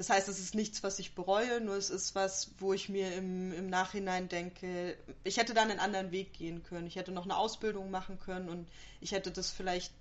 Das 0.00 0.08
heißt, 0.08 0.30
es 0.30 0.40
ist 0.40 0.54
nichts, 0.54 0.82
was 0.82 0.98
ich 0.98 1.14
bereue, 1.14 1.60
nur 1.60 1.76
es 1.76 1.90
ist 1.90 2.14
was, 2.14 2.52
wo 2.56 2.72
ich 2.72 2.88
mir 2.88 3.14
im, 3.16 3.52
im 3.52 3.66
Nachhinein 3.66 4.30
denke, 4.30 4.96
ich 5.24 5.36
hätte 5.36 5.52
dann 5.52 5.70
einen 5.70 5.78
anderen 5.78 6.10
Weg 6.10 6.32
gehen 6.32 6.62
können. 6.62 6.86
Ich 6.86 6.96
hätte 6.96 7.12
noch 7.12 7.24
eine 7.24 7.36
Ausbildung 7.36 7.90
machen 7.90 8.18
können 8.18 8.48
und 8.48 8.66
ich 9.02 9.12
hätte 9.12 9.30
das 9.30 9.50
vielleicht 9.50 9.92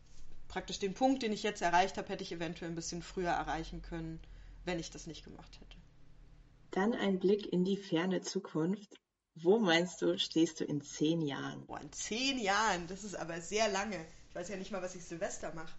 praktisch 0.47 0.79
den 0.79 0.93
Punkt, 0.93 1.21
den 1.21 1.33
ich 1.33 1.43
jetzt 1.43 1.61
erreicht 1.61 1.97
habe, 1.97 2.07
hätte 2.07 2.23
ich 2.23 2.31
eventuell 2.31 2.71
ein 2.71 2.75
bisschen 2.75 3.01
früher 3.01 3.31
erreichen 3.31 3.81
können, 3.81 4.21
wenn 4.63 4.79
ich 4.79 4.89
das 4.89 5.05
nicht 5.05 5.25
gemacht 5.25 5.59
hätte. 5.59 5.75
Dann 6.71 6.93
ein 6.93 7.19
Blick 7.19 7.51
in 7.51 7.65
die 7.65 7.75
ferne 7.75 8.21
Zukunft. 8.21 8.95
Wo 9.35 9.59
meinst 9.59 10.01
du, 10.01 10.17
stehst 10.17 10.61
du 10.61 10.63
in 10.63 10.79
zehn 10.81 11.21
Jahren? 11.21 11.65
Boah, 11.65 11.81
in 11.81 11.91
zehn 11.91 12.39
Jahren, 12.39 12.87
das 12.87 13.03
ist 13.03 13.15
aber 13.15 13.41
sehr 13.41 13.67
lange. 13.67 14.05
Ich 14.29 14.35
weiß 14.35 14.47
ja 14.47 14.55
nicht 14.55 14.71
mal, 14.71 14.81
was 14.81 14.95
ich 14.95 15.03
Silvester 15.03 15.53
mache. 15.53 15.75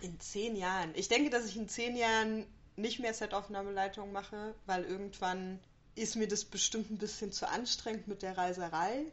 In 0.00 0.20
zehn 0.20 0.54
Jahren. 0.54 0.92
Ich 0.94 1.08
denke, 1.08 1.30
dass 1.30 1.46
ich 1.46 1.56
in 1.56 1.68
zehn 1.68 1.96
Jahren 1.96 2.46
nicht 2.76 3.00
mehr 3.00 3.14
Set-Aufnahmeleitung 3.14 4.12
mache, 4.12 4.54
weil 4.66 4.84
irgendwann 4.84 5.60
ist 5.94 6.16
mir 6.16 6.26
das 6.26 6.44
bestimmt 6.44 6.90
ein 6.90 6.98
bisschen 6.98 7.32
zu 7.32 7.48
anstrengend 7.48 8.08
mit 8.08 8.22
der 8.22 8.36
Reiserei. 8.36 9.04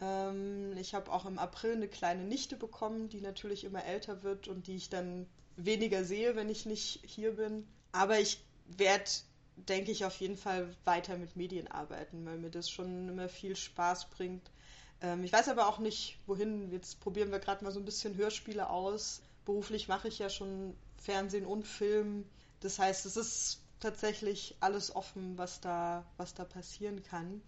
Ähm, 0.00 0.76
ich 0.76 0.94
habe 0.94 1.10
auch 1.12 1.26
im 1.26 1.38
April 1.38 1.72
eine 1.72 1.88
kleine 1.88 2.24
Nichte 2.24 2.56
bekommen, 2.56 3.08
die 3.08 3.20
natürlich 3.20 3.64
immer 3.64 3.84
älter 3.84 4.22
wird 4.22 4.48
und 4.48 4.66
die 4.66 4.76
ich 4.76 4.88
dann 4.88 5.26
weniger 5.56 6.04
sehe, 6.04 6.36
wenn 6.36 6.48
ich 6.48 6.66
nicht 6.66 7.00
hier 7.04 7.34
bin. 7.34 7.66
Aber 7.90 8.20
ich 8.20 8.40
werde, 8.66 9.10
denke 9.56 9.90
ich, 9.90 10.04
auf 10.04 10.20
jeden 10.20 10.36
Fall 10.36 10.74
weiter 10.84 11.16
mit 11.16 11.34
Medien 11.36 11.68
arbeiten, 11.68 12.24
weil 12.24 12.38
mir 12.38 12.50
das 12.50 12.70
schon 12.70 13.08
immer 13.08 13.28
viel 13.28 13.56
Spaß 13.56 14.10
bringt. 14.10 14.50
Ähm, 15.00 15.24
ich 15.24 15.32
weiß 15.32 15.48
aber 15.48 15.68
auch 15.68 15.78
nicht, 15.78 16.18
wohin. 16.26 16.70
Jetzt 16.70 17.00
probieren 17.00 17.32
wir 17.32 17.40
gerade 17.40 17.64
mal 17.64 17.72
so 17.72 17.80
ein 17.80 17.84
bisschen 17.84 18.16
Hörspiele 18.16 18.70
aus. 18.70 19.22
Beruflich 19.44 19.88
mache 19.88 20.08
ich 20.08 20.18
ja 20.18 20.30
schon 20.30 20.76
Fernsehen 20.98 21.46
und 21.46 21.66
Film. 21.66 22.24
Das 22.60 22.78
heißt, 22.78 23.06
es 23.06 23.16
ist 23.16 23.60
tatsächlich 23.80 24.56
alles 24.60 24.94
offen, 24.94 25.38
was 25.38 25.60
da, 25.60 26.04
was 26.16 26.34
da 26.34 26.44
passieren 26.44 27.02
kann. 27.02 27.42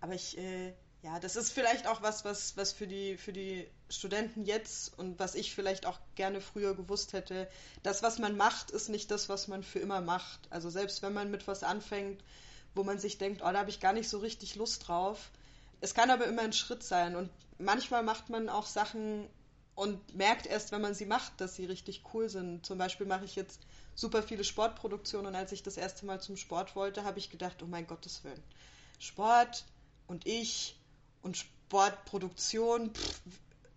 Aber 0.00 0.14
ich, 0.14 0.36
äh, 0.38 0.72
ja, 1.02 1.18
das 1.18 1.36
ist 1.36 1.52
vielleicht 1.52 1.86
auch 1.86 2.02
was, 2.02 2.24
was, 2.24 2.56
was 2.56 2.72
für 2.72 2.86
die, 2.86 3.16
für 3.16 3.32
die 3.32 3.66
Studenten 3.88 4.44
jetzt 4.44 4.98
und 4.98 5.18
was 5.18 5.34
ich 5.34 5.54
vielleicht 5.54 5.86
auch 5.86 5.98
gerne 6.14 6.40
früher 6.40 6.74
gewusst 6.74 7.14
hätte. 7.14 7.48
Das, 7.82 8.02
was 8.02 8.18
man 8.18 8.36
macht, 8.36 8.70
ist 8.70 8.90
nicht 8.90 9.10
das, 9.10 9.28
was 9.28 9.48
man 9.48 9.62
für 9.62 9.78
immer 9.78 10.02
macht. 10.02 10.40
Also 10.50 10.68
selbst 10.68 11.02
wenn 11.02 11.14
man 11.14 11.30
mit 11.30 11.46
was 11.48 11.62
anfängt, 11.62 12.22
wo 12.74 12.84
man 12.84 12.98
sich 12.98 13.18
denkt, 13.18 13.40
oh, 13.42 13.50
da 13.50 13.60
habe 13.60 13.70
ich 13.70 13.80
gar 13.80 13.94
nicht 13.94 14.08
so 14.08 14.18
richtig 14.18 14.56
Lust 14.56 14.88
drauf. 14.88 15.30
Es 15.80 15.94
kann 15.94 16.10
aber 16.10 16.26
immer 16.26 16.42
ein 16.42 16.52
Schritt 16.52 16.82
sein 16.82 17.16
und 17.16 17.30
manchmal 17.58 18.02
macht 18.02 18.28
man 18.28 18.50
auch 18.50 18.66
Sachen 18.66 19.26
und 19.74 20.14
merkt 20.14 20.46
erst, 20.46 20.72
wenn 20.72 20.80
man 20.80 20.94
sie 20.94 21.06
macht, 21.06 21.40
dass 21.40 21.56
sie 21.56 21.64
richtig 21.64 22.02
cool 22.12 22.28
sind. 22.28 22.66
Zum 22.66 22.78
Beispiel 22.78 23.06
mache 23.06 23.24
ich 23.24 23.36
jetzt 23.36 23.60
super 23.94 24.22
viele 24.22 24.44
Sportproduktionen 24.44 25.28
und 25.28 25.34
als 25.34 25.52
ich 25.52 25.62
das 25.62 25.76
erste 25.76 26.06
Mal 26.06 26.20
zum 26.20 26.36
Sport 26.36 26.76
wollte, 26.76 27.04
habe 27.04 27.18
ich 27.18 27.30
gedacht, 27.30 27.62
oh 27.62 27.66
mein 27.66 27.86
Gottes 27.86 28.24
Willen, 28.24 28.42
Sport 28.98 29.64
und 30.06 30.26
ich 30.26 30.78
und 31.22 31.36
Sportproduktion, 31.36 32.94
pff, 32.94 33.20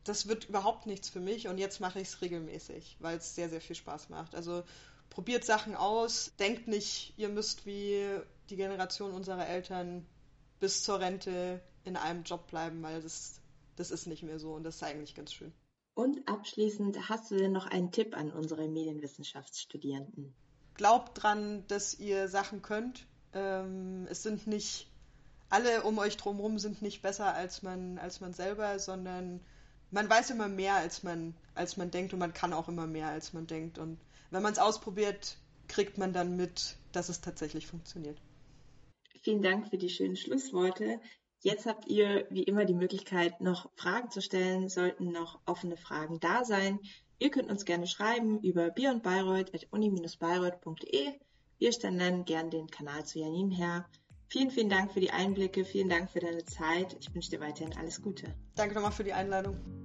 das 0.03 0.27
wird 0.27 0.45
überhaupt 0.45 0.85
nichts 0.85 1.09
für 1.09 1.19
mich 1.19 1.47
und 1.47 1.57
jetzt 1.57 1.79
mache 1.79 1.99
ich 1.99 2.09
es 2.09 2.21
regelmäßig, 2.21 2.97
weil 2.99 3.17
es 3.17 3.35
sehr, 3.35 3.49
sehr 3.49 3.61
viel 3.61 3.75
Spaß 3.75 4.09
macht. 4.09 4.35
Also 4.35 4.63
probiert 5.09 5.45
Sachen 5.45 5.75
aus, 5.75 6.31
denkt 6.39 6.67
nicht, 6.67 7.13
ihr 7.17 7.29
müsst 7.29 7.65
wie 7.65 8.19
die 8.49 8.55
Generation 8.55 9.11
unserer 9.11 9.47
Eltern 9.47 10.05
bis 10.59 10.83
zur 10.83 10.99
Rente 10.99 11.61
in 11.83 11.95
einem 11.95 12.23
Job 12.23 12.47
bleiben, 12.47 12.81
weil 12.83 13.01
das, 13.01 13.39
das 13.75 13.91
ist 13.91 14.07
nicht 14.07 14.23
mehr 14.23 14.39
so 14.39 14.53
und 14.53 14.63
das 14.63 14.75
ist 14.75 14.83
eigentlich 14.83 15.15
ganz 15.15 15.33
schön. 15.33 15.53
Und 15.95 16.27
abschließend, 16.27 17.09
hast 17.09 17.29
du 17.29 17.35
denn 17.35 17.51
noch 17.51 17.67
einen 17.67 17.91
Tipp 17.91 18.17
an 18.17 18.31
unsere 18.31 18.67
Medienwissenschaftsstudierenden? 18.67 20.33
Glaubt 20.75 21.21
dran, 21.21 21.65
dass 21.67 21.99
ihr 21.99 22.27
Sachen 22.27 22.61
könnt. 22.63 23.05
Ähm, 23.33 24.07
es 24.09 24.23
sind 24.23 24.47
nicht 24.47 24.89
alle 25.53 25.83
um 25.83 25.99
euch 25.99 26.17
drumherum 26.17 26.57
sind 26.57 26.81
nicht 26.81 27.03
besser 27.03 27.35
als 27.35 27.61
man, 27.61 27.99
als 27.99 28.21
man 28.21 28.33
selber, 28.33 28.79
sondern 28.79 29.39
man 29.91 30.09
weiß 30.09 30.31
immer 30.31 30.47
mehr, 30.47 30.73
als 30.73 31.03
man, 31.03 31.35
als 31.53 31.77
man 31.77 31.91
denkt 31.91 32.11
und 32.11 32.17
man 32.17 32.33
kann 32.33 32.53
auch 32.53 32.67
immer 32.67 32.87
mehr, 32.87 33.09
als 33.09 33.33
man 33.33 33.45
denkt. 33.45 33.77
Und 33.77 33.99
wenn 34.31 34.41
man 34.41 34.53
es 34.53 34.57
ausprobiert, 34.57 35.37
kriegt 35.67 35.99
man 35.99 36.11
dann 36.11 36.35
mit, 36.35 36.77
dass 36.91 37.07
es 37.07 37.21
tatsächlich 37.21 37.67
funktioniert. 37.67 38.19
Vielen 39.21 39.43
Dank 39.43 39.69
für 39.69 39.77
die 39.77 39.89
schönen 39.89 40.15
Schlussworte. 40.15 40.99
Jetzt 41.43 41.65
habt 41.65 41.87
ihr 41.89 42.25
wie 42.29 42.43
immer 42.43 42.63
die 42.63 42.73
Möglichkeit, 42.73 43.41
noch 43.41 43.69
Fragen 43.75 44.09
zu 44.09 44.21
stellen, 44.21 44.69
sollten 44.69 45.11
noch 45.11 45.41
offene 45.45 45.75
Fragen 45.75 46.21
da 46.21 46.45
sein. 46.45 46.79
Ihr 47.19 47.31
könnt 47.31 47.51
uns 47.51 47.65
gerne 47.65 47.85
schreiben 47.85 48.39
über 48.39 48.69
bierundbayreuth.uni-bayreuth.de. 48.69 51.19
Wir 51.59 51.73
stellen 51.73 51.99
dann 51.99 52.23
gern 52.23 52.49
den 52.49 52.67
Kanal 52.67 53.05
zu 53.05 53.19
Janin 53.19 53.51
her. 53.51 53.85
Vielen, 54.29 54.51
vielen 54.51 54.69
Dank 54.69 54.93
für 54.93 55.01
die 55.01 55.11
Einblicke, 55.11 55.65
vielen 55.65 55.89
Dank 55.89 56.09
für 56.09 56.21
deine 56.21 56.45
Zeit. 56.45 56.95
Ich 57.01 57.13
wünsche 57.13 57.31
dir 57.31 57.41
weiterhin 57.41 57.75
alles 57.77 58.01
Gute. 58.01 58.33
Danke 58.55 58.75
nochmal 58.75 58.93
für 58.93 59.03
die 59.03 59.11
Einladung. 59.11 59.82